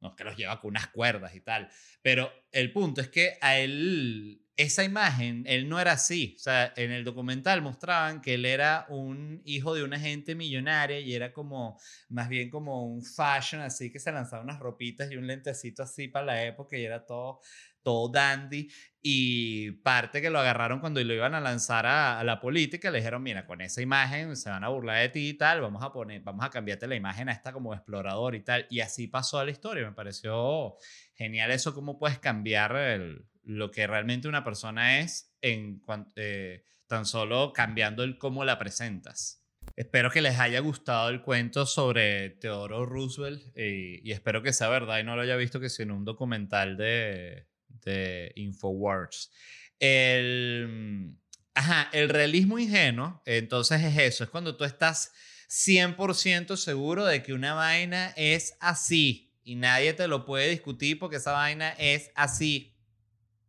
no 0.02 0.14
que 0.16 0.24
los 0.24 0.36
lleva 0.36 0.60
con 0.60 0.70
unas 0.70 0.88
cuerdas 0.88 1.34
y 1.34 1.40
tal. 1.40 1.70
Pero 2.02 2.30
el 2.50 2.72
punto 2.72 3.00
es 3.00 3.08
que 3.08 3.38
a 3.40 3.56
él, 3.58 4.42
esa 4.56 4.84
imagen, 4.84 5.44
él 5.46 5.68
no 5.68 5.80
era 5.80 5.92
así. 5.92 6.34
O 6.36 6.40
sea, 6.40 6.72
en 6.76 6.90
el 6.90 7.04
documental 7.04 7.62
mostraban 7.62 8.20
que 8.20 8.34
él 8.34 8.44
era 8.44 8.84
un 8.88 9.40
hijo 9.44 9.74
de 9.74 9.84
una 9.84 9.98
gente 9.98 10.34
millonaria 10.34 11.00
y 11.00 11.14
era 11.14 11.32
como, 11.32 11.80
más 12.08 12.28
bien 12.28 12.50
como 12.50 12.84
un 12.84 13.02
fashion, 13.04 13.62
así 13.62 13.90
que 13.90 14.00
se 14.00 14.12
lanzaba 14.12 14.42
unas 14.42 14.58
ropitas 14.58 15.10
y 15.10 15.16
un 15.16 15.26
lentecito 15.26 15.82
así 15.84 16.08
para 16.08 16.26
la 16.26 16.44
época 16.44 16.76
y 16.76 16.84
era 16.84 17.06
todo 17.06 17.40
todo 17.82 18.08
dandy 18.08 18.68
y 19.04 19.72
parte 19.72 20.22
que 20.22 20.30
lo 20.30 20.38
agarraron 20.38 20.78
cuando 20.78 21.02
lo 21.02 21.12
iban 21.12 21.34
a 21.34 21.40
lanzar 21.40 21.86
a, 21.86 22.22
la 22.22 22.38
política, 22.38 22.88
le 22.92 22.98
dijeron, 22.98 23.20
mira, 23.20 23.46
con 23.46 23.60
esa 23.60 23.82
imagen 23.82 24.36
se 24.36 24.48
van 24.48 24.62
a 24.62 24.68
burlar 24.68 25.00
de 25.00 25.08
ti 25.08 25.28
y 25.30 25.34
tal, 25.34 25.60
vamos 25.60 25.82
a 25.82 25.92
poner, 25.92 26.22
vamos 26.22 26.44
a 26.44 26.50
cambiarte 26.50 26.86
la 26.86 26.94
imagen 26.94 27.28
a 27.28 27.32
esta 27.32 27.52
como 27.52 27.74
explorador 27.74 28.36
y 28.36 28.42
tal. 28.42 28.66
Y 28.70 28.78
así 28.78 29.08
pasó 29.08 29.40
a 29.40 29.44
la 29.44 29.50
historia, 29.50 29.84
me 29.84 29.92
pareció 29.92 30.76
genial 31.14 31.50
eso, 31.50 31.74
cómo 31.74 31.98
puedes 31.98 32.20
cambiar 32.20 32.76
lo 33.42 33.72
que 33.72 33.88
realmente 33.88 34.28
una 34.28 34.44
persona 34.44 35.00
es 35.00 35.34
en 35.40 35.82
eh, 36.14 36.62
tan 36.86 37.04
solo 37.04 37.52
cambiando 37.52 38.04
el 38.04 38.18
cómo 38.18 38.44
la 38.44 38.60
presentas. 38.60 39.44
Espero 39.74 40.10
que 40.12 40.22
les 40.22 40.38
haya 40.38 40.60
gustado 40.60 41.08
el 41.08 41.22
cuento 41.22 41.66
sobre 41.66 42.30
Theodore 42.30 42.86
Roosevelt 42.86 43.56
y, 43.56 44.08
y 44.08 44.12
espero 44.12 44.42
que 44.42 44.52
sea 44.52 44.68
verdad 44.68 45.00
y 45.00 45.04
no 45.04 45.16
lo 45.16 45.22
haya 45.22 45.34
visto 45.34 45.58
que 45.58 45.70
sea 45.70 45.84
en 45.84 45.92
un 45.92 46.04
documental 46.04 46.76
de, 46.76 47.46
de 47.84 48.32
Infowars. 48.36 49.30
El, 49.78 51.16
ajá, 51.54 51.90
el 51.92 52.08
realismo 52.08 52.58
ingenuo, 52.58 53.22
entonces 53.26 53.82
es 53.82 53.98
eso, 53.98 54.24
es 54.24 54.30
cuando 54.30 54.56
tú 54.56 54.64
estás 54.64 55.12
100% 55.48 56.56
seguro 56.56 57.04
de 57.04 57.22
que 57.22 57.32
una 57.34 57.54
vaina 57.54 58.14
es 58.16 58.54
así 58.60 59.32
y 59.44 59.56
nadie 59.56 59.92
te 59.92 60.08
lo 60.08 60.24
puede 60.24 60.48
discutir 60.48 60.98
porque 60.98 61.16
esa 61.16 61.32
vaina 61.32 61.70
es 61.72 62.10
así. 62.14 62.74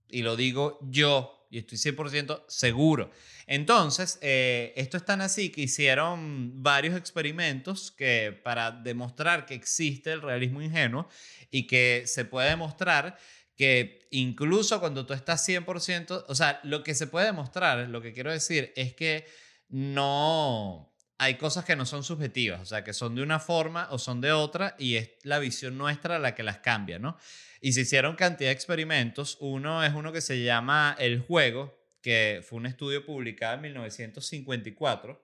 Y 0.09 0.21
lo 0.21 0.35
digo 0.35 0.79
yo 0.81 1.47
y 1.49 1.59
estoy 1.59 1.77
100% 1.77 2.45
seguro. 2.47 3.11
Entonces, 3.45 4.17
eh, 4.21 4.73
esto 4.75 4.97
es 4.97 5.05
tan 5.05 5.21
así 5.21 5.49
que 5.49 5.61
hicieron 5.61 6.63
varios 6.63 6.97
experimentos 6.97 7.91
que, 7.91 8.37
para 8.43 8.71
demostrar 8.71 9.45
que 9.45 9.53
existe 9.53 10.11
el 10.11 10.21
realismo 10.21 10.61
ingenuo 10.61 11.07
y 11.51 11.67
que 11.67 12.03
se 12.07 12.25
puede 12.25 12.49
demostrar 12.49 13.17
que 13.55 14.07
incluso 14.11 14.79
cuando 14.79 15.05
tú 15.05 15.13
estás 15.13 15.47
100%, 15.47 16.25
o 16.27 16.35
sea, 16.35 16.59
lo 16.63 16.83
que 16.83 16.95
se 16.95 17.07
puede 17.07 17.27
demostrar, 17.27 17.87
lo 17.89 18.01
que 18.01 18.13
quiero 18.13 18.31
decir 18.31 18.73
es 18.75 18.93
que 18.93 19.25
no 19.69 20.93
hay 21.17 21.35
cosas 21.35 21.63
que 21.63 21.75
no 21.75 21.85
son 21.85 22.03
subjetivas, 22.03 22.61
o 22.61 22.65
sea, 22.65 22.83
que 22.83 22.93
son 22.93 23.15
de 23.15 23.21
una 23.21 23.39
forma 23.39 23.87
o 23.91 23.97
son 23.97 24.19
de 24.21 24.31
otra 24.31 24.75
y 24.77 24.95
es 24.95 25.11
la 25.23 25.39
visión 25.39 25.77
nuestra 25.77 26.19
la 26.19 26.35
que 26.35 26.43
las 26.43 26.59
cambia, 26.59 26.99
¿no? 26.99 27.17
Y 27.61 27.73
se 27.73 27.81
hicieron 27.81 28.15
cantidad 28.15 28.49
de 28.49 28.53
experimentos, 28.53 29.37
uno 29.39 29.83
es 29.83 29.93
uno 29.93 30.11
que 30.11 30.21
se 30.21 30.43
llama 30.43 30.95
El 30.99 31.21
Juego, 31.21 31.79
que 32.01 32.43
fue 32.43 32.57
un 32.57 32.65
estudio 32.65 33.05
publicado 33.05 33.55
en 33.55 33.61
1954. 33.61 35.23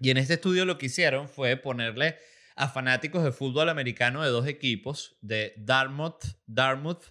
Y 0.00 0.10
en 0.10 0.16
este 0.16 0.34
estudio 0.34 0.64
lo 0.64 0.78
que 0.78 0.86
hicieron 0.86 1.28
fue 1.28 1.56
ponerle 1.56 2.18
a 2.62 2.68
fanáticos 2.68 3.24
de 3.24 3.32
fútbol 3.32 3.68
americano 3.70 4.22
de 4.22 4.30
dos 4.30 4.46
equipos, 4.46 5.16
de 5.20 5.52
Dartmouth, 5.56 6.22
Dartmouth 6.46 7.02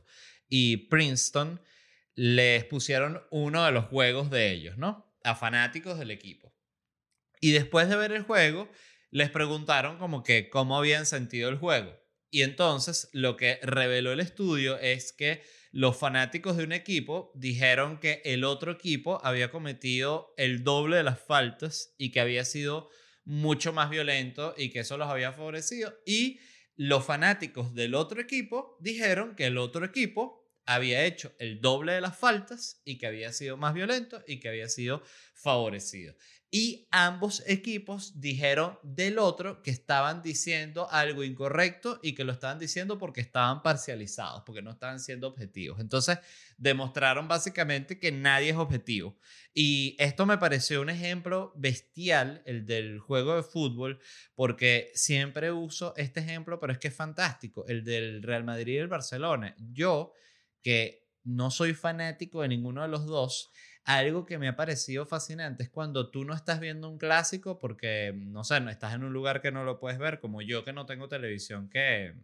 y 0.48 0.88
Princeton, 0.88 1.60
les 2.16 2.64
pusieron 2.64 3.22
uno 3.32 3.66
de 3.66 3.74
los 3.74 3.88
juegos 3.88 4.30
de 4.30 4.50
ellos, 4.54 4.78
¿no? 4.78 5.14
A 5.26 5.36
fanáticos 5.36 6.00
del 6.00 6.10
equipo. 6.10 6.56
Y 7.42 7.52
después 7.52 7.90
de 7.90 7.98
ver 7.98 8.14
el 8.14 8.24
juego, 8.24 8.72
les 9.10 9.30
preguntaron 9.30 9.98
como 9.98 10.24
que 10.24 10.50
cómo 10.50 10.78
habían 10.78 11.06
sentido 11.06 11.50
el 11.50 11.58
juego. 11.58 12.00
Y 12.30 12.44
entonces 12.44 13.10
lo 13.12 13.36
que 13.36 13.60
reveló 13.62 14.14
el 14.14 14.22
estudio 14.22 14.80
es 14.80 15.12
que 15.12 15.44
los 15.74 15.98
fanáticos 15.98 16.56
de 16.56 16.64
un 16.64 16.72
equipo 16.72 17.34
dijeron 17.36 18.00
que 18.00 18.22
el 18.24 18.46
otro 18.46 18.72
equipo 18.72 19.20
había 19.26 19.52
cometido 19.52 20.34
el 20.38 20.64
doble 20.64 20.96
de 20.96 21.04
las 21.04 21.20
faltas 21.20 21.94
y 21.98 22.12
que 22.12 22.22
había 22.22 22.46
sido 22.46 22.90
mucho 23.26 23.74
más 23.74 23.90
violento 23.90 24.54
y 24.58 24.70
que 24.70 24.80
eso 24.80 24.98
los 24.98 25.10
había 25.10 25.34
favorecido. 25.34 25.94
Y 26.06 26.40
los 26.76 27.06
fanáticos 27.06 27.74
del 27.76 27.96
otro 27.96 28.22
equipo 28.22 28.78
dijeron 28.80 29.36
que 29.36 29.46
el 29.46 29.58
otro 29.58 29.86
equipo 29.86 30.41
había 30.74 31.06
hecho 31.06 31.34
el 31.40 31.62
doble 31.62 31.94
de 31.94 32.02
las 32.02 32.18
faltas 32.18 32.82
y 32.86 32.98
que 32.98 33.08
había 33.08 33.32
sido 33.34 33.58
más 33.58 33.74
violento 33.74 34.24
y 34.28 34.40
que 34.40 34.50
había 34.50 34.70
sido 34.70 35.04
favorecido. 35.34 36.16
Y 36.54 36.90
ambos 36.92 37.44
equipos 37.48 38.20
dijeron 38.20 38.78
del 38.84 39.20
otro 39.20 39.64
que 39.64 39.72
estaban 39.72 40.22
diciendo 40.22 40.90
algo 40.92 41.24
incorrecto 41.24 42.02
y 42.04 42.14
que 42.14 42.26
lo 42.26 42.34
estaban 42.34 42.60
diciendo 42.60 42.98
porque 42.98 43.22
estaban 43.22 43.64
parcializados, 43.64 44.44
porque 44.46 44.62
no 44.62 44.72
estaban 44.72 45.00
siendo 45.00 45.30
objetivos. 45.30 45.80
Entonces 45.80 46.20
demostraron 46.58 47.30
básicamente 47.30 47.98
que 48.00 48.12
nadie 48.12 48.50
es 48.50 48.58
objetivo. 48.58 49.18
Y 49.54 49.96
esto 49.98 50.26
me 50.26 50.38
pareció 50.38 50.82
un 50.82 50.90
ejemplo 50.90 51.54
bestial, 51.56 52.44
el 52.46 52.66
del 52.66 53.00
juego 53.00 53.38
de 53.38 53.44
fútbol, 53.44 54.02
porque 54.36 54.92
siempre 54.94 55.54
uso 55.54 55.94
este 55.96 56.20
ejemplo, 56.20 56.60
pero 56.60 56.74
es 56.74 56.80
que 56.80 56.90
es 56.90 56.96
fantástico, 56.96 57.66
el 57.70 57.86
del 57.86 58.22
Real 58.22 58.44
Madrid 58.44 58.74
y 58.74 58.78
el 58.78 58.90
Barcelona. 58.90 59.56
Yo, 59.58 60.12
que 60.62 61.08
no 61.24 61.52
soy 61.52 61.74
fanático 61.74 62.42
de 62.42 62.48
ninguno 62.48 62.82
de 62.82 62.88
los 62.88 63.06
dos, 63.06 63.52
algo 63.84 64.26
que 64.26 64.38
me 64.38 64.48
ha 64.48 64.56
parecido 64.56 65.06
fascinante 65.06 65.64
es 65.64 65.70
cuando 65.70 66.12
tú 66.12 66.24
no 66.24 66.34
estás 66.34 66.60
viendo 66.60 66.90
un 66.90 66.98
clásico 66.98 67.58
porque, 67.60 68.14
no 68.16 68.44
sé, 68.44 68.60
no 68.62 68.70
estás 68.70 68.94
en 68.94 69.04
un 69.04 69.14
lugar 69.14 69.42
que 69.42 69.52
no 69.52 69.64
lo 69.64 69.80
puedes 69.80 69.98
ver, 69.98 70.20
como 70.20 70.42
yo 70.42 70.64
que 70.64 70.74
no 70.74 70.86
tengo 70.86 71.08
televisión, 71.08 71.70
que 71.70 72.16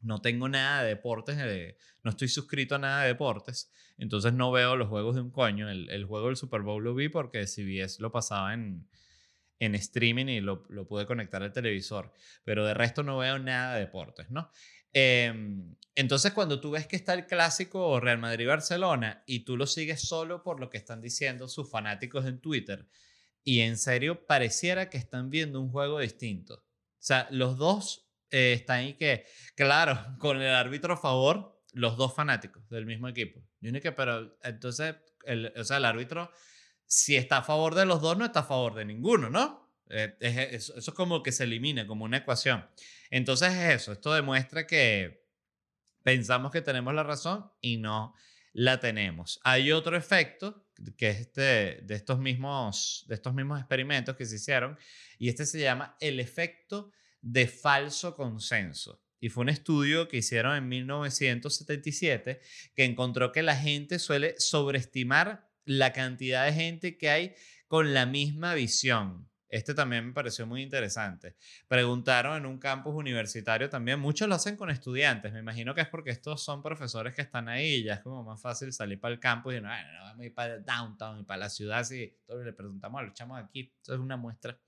no 0.00 0.20
tengo 0.20 0.48
nada 0.48 0.82
de 0.82 0.90
deportes, 0.90 1.36
de, 1.38 1.78
no 2.02 2.10
estoy 2.10 2.28
suscrito 2.28 2.74
a 2.74 2.78
nada 2.78 3.02
de 3.02 3.08
deportes, 3.08 3.72
entonces 3.96 4.34
no 4.34 4.52
veo 4.52 4.76
los 4.76 4.88
juegos 4.88 5.14
de 5.14 5.22
un 5.22 5.30
coño. 5.30 5.70
El, 5.70 5.88
el 5.90 6.04
juego 6.04 6.26
del 6.26 6.36
Super 6.36 6.60
Bowl 6.60 6.84
lo 6.84 6.94
vi 6.94 7.08
porque 7.08 7.46
CBS 7.46 8.00
lo 8.00 8.12
pasaba 8.12 8.52
en, 8.52 8.86
en 9.58 9.74
streaming 9.74 10.26
y 10.26 10.40
lo, 10.40 10.64
lo 10.68 10.86
pude 10.86 11.06
conectar 11.06 11.42
al 11.42 11.52
televisor, 11.52 12.12
pero 12.44 12.64
de 12.66 12.74
resto 12.74 13.02
no 13.02 13.18
veo 13.18 13.38
nada 13.38 13.74
de 13.74 13.80
deportes, 13.80 14.30
¿no? 14.30 14.50
Em, 14.98 15.76
entonces, 15.94 16.32
cuando 16.32 16.58
tú 16.58 16.70
ves 16.70 16.86
que 16.86 16.96
está 16.96 17.12
el 17.12 17.26
clásico 17.26 18.00
Real 18.00 18.16
Madrid-Barcelona 18.16 19.22
y 19.26 19.40
tú 19.40 19.58
lo 19.58 19.66
sigues 19.66 20.00
solo 20.00 20.42
por 20.42 20.58
lo 20.58 20.70
que 20.70 20.78
están 20.78 21.02
diciendo 21.02 21.48
sus 21.48 21.70
fanáticos 21.70 22.24
en 22.24 22.40
Twitter, 22.40 22.88
y 23.44 23.60
en 23.60 23.76
serio 23.76 24.26
pareciera 24.26 24.88
que 24.88 24.96
están 24.96 25.28
viendo 25.28 25.60
un 25.60 25.70
juego 25.70 25.98
distinto. 25.98 26.54
O 26.54 26.62
sea, 26.98 27.28
los 27.30 27.58
dos 27.58 28.08
eh, 28.30 28.54
están 28.54 28.78
ahí 28.78 28.94
que, 28.94 29.26
claro, 29.54 29.98
con 30.18 30.40
el 30.40 30.54
árbitro 30.54 30.94
a 30.94 30.96
favor, 30.96 31.62
los 31.74 31.98
dos 31.98 32.14
fanáticos 32.14 32.66
del 32.70 32.86
mismo 32.86 33.06
equipo. 33.06 33.46
Yo 33.60 33.78
que, 33.82 33.92
pero 33.92 34.38
entonces, 34.44 34.96
el, 35.26 35.52
o 35.58 35.64
sea, 35.64 35.76
el 35.76 35.84
árbitro, 35.84 36.30
si 36.86 37.16
está 37.16 37.38
a 37.38 37.42
favor 37.42 37.74
de 37.74 37.84
los 37.84 38.00
dos, 38.00 38.16
no 38.16 38.24
está 38.24 38.40
a 38.40 38.44
favor 38.44 38.74
de 38.74 38.86
ninguno, 38.86 39.28
¿no? 39.28 39.65
Eh, 39.90 40.16
eso 40.52 40.76
es 40.76 40.90
como 40.90 41.22
que 41.22 41.32
se 41.32 41.44
elimina, 41.44 41.86
como 41.86 42.04
una 42.04 42.18
ecuación. 42.18 42.66
Entonces 43.10 43.52
es 43.52 43.82
eso, 43.82 43.92
esto 43.92 44.12
demuestra 44.12 44.66
que 44.66 45.26
pensamos 46.02 46.52
que 46.52 46.62
tenemos 46.62 46.94
la 46.94 47.02
razón 47.02 47.50
y 47.60 47.78
no 47.78 48.14
la 48.52 48.80
tenemos. 48.80 49.40
Hay 49.44 49.70
otro 49.72 49.96
efecto 49.96 50.66
que 50.96 51.10
es 51.10 51.20
este, 51.20 51.80
de, 51.82 51.94
estos 51.94 52.18
mismos, 52.18 53.04
de 53.08 53.14
estos 53.14 53.34
mismos 53.34 53.58
experimentos 53.58 54.16
que 54.16 54.26
se 54.26 54.36
hicieron 54.36 54.78
y 55.18 55.28
este 55.28 55.46
se 55.46 55.60
llama 55.60 55.96
el 56.00 56.20
efecto 56.20 56.90
de 57.20 57.46
falso 57.46 58.14
consenso. 58.14 59.02
Y 59.20 59.30
fue 59.30 59.42
un 59.42 59.48
estudio 59.48 60.08
que 60.08 60.18
hicieron 60.18 60.56
en 60.56 60.68
1977 60.68 62.40
que 62.74 62.84
encontró 62.84 63.32
que 63.32 63.42
la 63.42 63.56
gente 63.56 63.98
suele 63.98 64.34
sobreestimar 64.38 65.50
la 65.64 65.92
cantidad 65.92 66.46
de 66.46 66.52
gente 66.52 66.96
que 66.96 67.10
hay 67.10 67.34
con 67.66 67.94
la 67.94 68.06
misma 68.06 68.54
visión. 68.54 69.28
Este 69.56 69.72
también 69.72 70.08
me 70.08 70.12
pareció 70.12 70.46
muy 70.46 70.60
interesante. 70.60 71.34
Preguntaron 71.66 72.36
en 72.36 72.44
un 72.44 72.58
campus 72.58 72.94
universitario 72.94 73.70
también, 73.70 73.98
muchos 73.98 74.28
lo 74.28 74.34
hacen 74.34 74.54
con 74.54 74.68
estudiantes, 74.68 75.32
me 75.32 75.38
imagino 75.38 75.74
que 75.74 75.80
es 75.80 75.88
porque 75.88 76.10
estos 76.10 76.44
son 76.44 76.62
profesores 76.62 77.14
que 77.14 77.22
están 77.22 77.48
ahí 77.48 77.82
ya 77.82 77.94
es 77.94 78.00
como 78.00 78.22
más 78.22 78.38
fácil 78.38 78.70
salir 78.74 79.00
para 79.00 79.14
el 79.14 79.20
campus 79.20 79.54
y 79.54 79.60
no, 79.62 79.68
bueno, 79.68 79.92
no 79.94 80.04
vamos 80.04 80.20
a 80.20 80.24
ir 80.26 80.34
para 80.34 80.54
el 80.56 80.64
downtown 80.64 81.20
y 81.20 81.24
para 81.24 81.38
la 81.38 81.48
ciudad, 81.48 81.78
así, 81.78 82.18
todos 82.26 82.44
le 82.44 82.52
preguntamos 82.52 83.00
a 83.00 83.04
los 83.04 83.14
chamos 83.14 83.42
aquí, 83.42 83.72
eso 83.80 83.94
es 83.94 83.98
una 83.98 84.18
muestra 84.18 84.58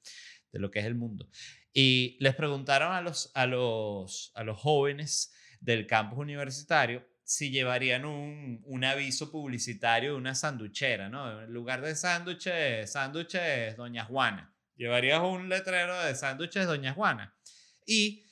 de 0.51 0.59
lo 0.59 0.71
que 0.71 0.79
es 0.79 0.87
el 0.87 0.95
mundo. 0.95 1.29
Y 1.75 2.17
les 2.21 2.35
preguntaron 2.35 2.91
a 2.95 3.03
los, 3.03 3.31
a 3.35 3.45
los, 3.45 4.33
a 4.35 4.43
los 4.43 4.59
jóvenes 4.59 5.35
del 5.61 5.87
campus 5.87 6.19
universitario 6.19 7.07
si 7.25 7.51
llevarían 7.51 8.07
un, 8.07 8.63
un, 8.65 8.85
aviso 8.85 9.31
publicitario 9.31 10.13
de 10.13 10.17
una 10.17 10.35
sanduchera, 10.35 11.11
¿no? 11.11 11.43
En 11.43 11.53
lugar 11.53 11.83
de 11.83 11.95
sándwiches, 11.95 12.91
sándwiches 12.91 13.77
Doña 13.77 14.07
Juana 14.07 14.55
llevarías 14.79 15.21
un 15.21 15.49
letrero 15.49 16.03
de 16.03 16.15
sándwiches 16.15 16.67
Doña 16.67 16.95
Juana. 16.95 17.37
Y 17.85 18.25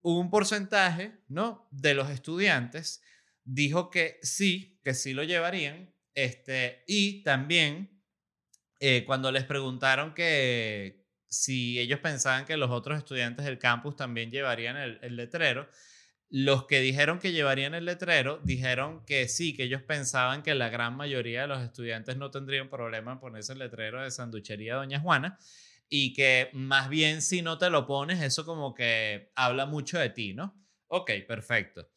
un 0.00 0.30
porcentaje, 0.30 1.18
¿no? 1.28 1.68
De 1.70 1.94
los 1.94 2.08
estudiantes 2.08 3.02
dijo 3.44 3.90
que 3.90 4.18
sí, 4.22 4.80
que 4.82 4.94
sí 4.94 5.12
lo 5.12 5.24
llevarían. 5.24 5.92
Este, 6.14 6.84
y 6.86 7.22
también 7.22 8.02
eh, 8.80 9.04
cuando 9.04 9.30
les 9.30 9.44
preguntaron 9.44 10.14
que 10.14 11.06
si 11.26 11.78
ellos 11.78 12.00
pensaban 12.00 12.46
que 12.46 12.56
los 12.56 12.70
otros 12.70 12.98
estudiantes 12.98 13.44
del 13.44 13.58
campus 13.58 13.96
también 13.96 14.30
llevarían 14.30 14.76
el, 14.76 14.98
el 15.02 15.16
letrero, 15.16 15.68
los 16.30 16.66
que 16.66 16.80
dijeron 16.80 17.18
que 17.18 17.32
llevarían 17.32 17.74
el 17.74 17.86
letrero 17.86 18.40
dijeron 18.44 19.04
que 19.06 19.28
sí, 19.28 19.54
que 19.54 19.64
ellos 19.64 19.82
pensaban 19.82 20.42
que 20.42 20.54
la 20.54 20.68
gran 20.68 20.94
mayoría 20.96 21.42
de 21.42 21.48
los 21.48 21.62
estudiantes 21.62 22.16
no 22.16 22.30
tendrían 22.30 22.68
problema 22.68 23.12
en 23.12 23.20
ponerse 23.20 23.54
el 23.54 23.58
letrero 23.60 24.02
de 24.02 24.10
sanduchería 24.10 24.74
Doña 24.74 25.00
Juana 25.00 25.38
y 25.88 26.12
que 26.12 26.50
más 26.52 26.88
bien 26.88 27.22
si 27.22 27.42
no 27.42 27.58
te 27.58 27.70
lo 27.70 27.86
pones, 27.86 28.22
eso 28.22 28.44
como 28.44 28.74
que 28.74 29.32
habla 29.34 29.66
mucho 29.66 29.98
de 29.98 30.10
ti, 30.10 30.34
¿no? 30.34 30.54
Ok, 30.88 31.10
perfecto. 31.26 31.90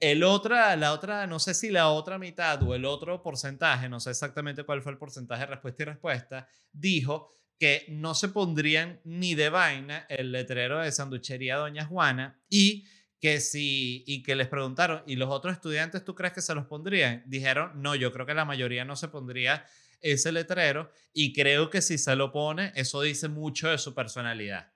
El 0.00 0.22
otra, 0.22 0.76
la 0.76 0.92
otra, 0.92 1.26
no 1.26 1.40
sé 1.40 1.54
si 1.54 1.70
la 1.70 1.88
otra 1.88 2.18
mitad 2.18 2.62
o 2.62 2.74
el 2.74 2.84
otro 2.84 3.20
porcentaje, 3.20 3.88
no 3.88 3.98
sé 3.98 4.10
exactamente 4.10 4.62
cuál 4.62 4.80
fue 4.80 4.92
el 4.92 4.98
porcentaje 4.98 5.40
de 5.40 5.46
respuesta 5.46 5.82
y 5.82 5.86
respuesta, 5.86 6.48
dijo 6.72 7.34
que 7.58 7.84
no 7.88 8.14
se 8.14 8.28
pondrían 8.28 9.00
ni 9.04 9.34
de 9.34 9.48
vaina 9.48 10.06
el 10.08 10.30
letrero 10.30 10.78
de 10.78 10.92
sanduchería 10.92 11.56
Doña 11.56 11.84
Juana 11.84 12.40
y 12.48 12.86
que 13.20 13.40
si 13.40 14.04
y 14.06 14.22
que 14.22 14.36
les 14.36 14.46
preguntaron, 14.46 15.02
¿y 15.04 15.16
los 15.16 15.28
otros 15.28 15.54
estudiantes 15.54 16.04
tú 16.04 16.14
crees 16.14 16.32
que 16.32 16.42
se 16.42 16.54
los 16.54 16.66
pondrían? 16.66 17.24
Dijeron, 17.26 17.82
no, 17.82 17.96
yo 17.96 18.12
creo 18.12 18.26
que 18.26 18.34
la 18.34 18.44
mayoría 18.44 18.84
no 18.84 18.94
se 18.94 19.08
pondría 19.08 19.64
ese 20.00 20.32
letrero 20.32 20.90
y 21.12 21.32
creo 21.32 21.70
que 21.70 21.82
si 21.82 21.98
se 21.98 22.14
lo 22.16 22.32
pone, 22.32 22.72
eso 22.74 23.02
dice 23.02 23.28
mucho 23.28 23.68
de 23.68 23.78
su 23.78 23.94
personalidad. 23.94 24.72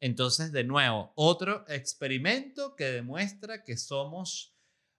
Entonces, 0.00 0.52
de 0.52 0.64
nuevo, 0.64 1.12
otro 1.16 1.64
experimento 1.68 2.76
que 2.76 2.84
demuestra 2.84 3.64
que 3.64 3.76
somos 3.76 4.56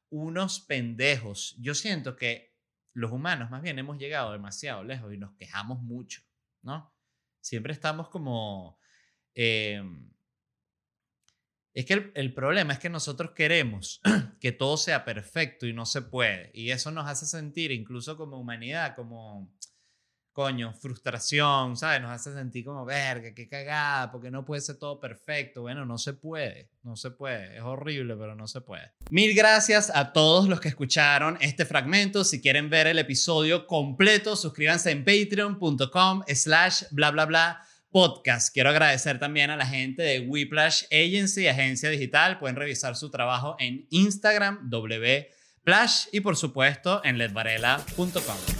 unos 0.09 0.59
pendejos. 0.59 1.55
Yo 1.59 1.73
siento 1.73 2.15
que 2.15 2.55
los 2.93 3.11
humanos 3.11 3.49
más 3.49 3.61
bien 3.61 3.79
hemos 3.79 3.97
llegado 3.97 4.33
demasiado 4.33 4.83
lejos 4.83 5.13
y 5.13 5.17
nos 5.17 5.33
quejamos 5.35 5.81
mucho, 5.81 6.21
¿no? 6.61 6.93
Siempre 7.39 7.73
estamos 7.73 8.09
como... 8.09 8.79
Em, 9.33 10.11
es 11.79 11.85
que 11.85 12.11
el, 12.13 12.33
problema 12.33 12.73
es 12.73 12.79
que 12.79 12.89
nosotros 12.89 13.31
queremos 13.31 14.01
que 14.39 14.51
todo 14.51 14.77
sea 14.77 15.05
perfecto 15.05 15.65
y 15.65 15.73
no 15.73 15.85
se 15.85 16.01
puede. 16.01 16.51
Y 16.53 16.71
eso 16.71 16.91
nos 16.91 17.07
hace 17.07 17.25
sentir, 17.25 17.71
incluso 17.71 18.17
como 18.17 18.39
humanidad, 18.39 18.95
como, 18.95 19.49
coño, 20.33 20.73
frustración, 20.73 21.77
¿sabes? 21.77 22.01
Nos 22.01 22.11
hace 22.11 22.33
sentir 22.33 22.65
como, 22.65 22.85
verga, 22.85 23.33
qué 23.33 23.47
cagada, 23.47 24.11
porque 24.11 24.29
no 24.29 24.45
puede 24.45 24.61
ser 24.61 24.77
todo 24.77 24.99
perfecto. 24.99 25.61
Bueno, 25.61 25.85
no 25.85 25.97
se 25.97 26.13
puede, 26.13 26.69
no 26.83 26.95
se 26.95 27.11
puede. 27.11 27.55
Es 27.55 27.61
horrible, 27.61 28.15
pero 28.17 28.35
no 28.35 28.47
se 28.47 28.61
puede. 28.61 28.91
Mil 29.09 29.33
gracias 29.33 29.91
a 29.93 30.11
todos 30.11 30.49
los 30.49 30.59
que 30.59 30.69
escucharon 30.69 31.37
este 31.39 31.65
fragmento. 31.65 32.23
Si 32.23 32.41
quieren 32.41 32.69
ver 32.69 32.87
el 32.87 32.99
episodio 32.99 33.67
completo, 33.67 34.35
suscríbanse 34.35 34.91
en 34.91 35.05
patreon.com 35.05 36.23
slash 36.27 36.83
bla 36.91 37.11
bla 37.11 37.25
bla 37.25 37.68
podcast. 37.91 38.53
Quiero 38.53 38.69
agradecer 38.69 39.19
también 39.19 39.49
a 39.49 39.57
la 39.57 39.65
gente 39.65 40.01
de 40.01 40.21
Whiplash 40.21 40.83
Agency, 40.91 41.47
agencia 41.47 41.89
digital. 41.89 42.39
Pueden 42.39 42.55
revisar 42.55 42.95
su 42.95 43.09
trabajo 43.09 43.55
en 43.59 43.87
Instagram, 43.89 44.69
wplash 44.71 46.07
y 46.11 46.21
por 46.21 46.35
supuesto 46.35 47.01
en 47.03 47.17
ledvarela.com. 47.17 48.58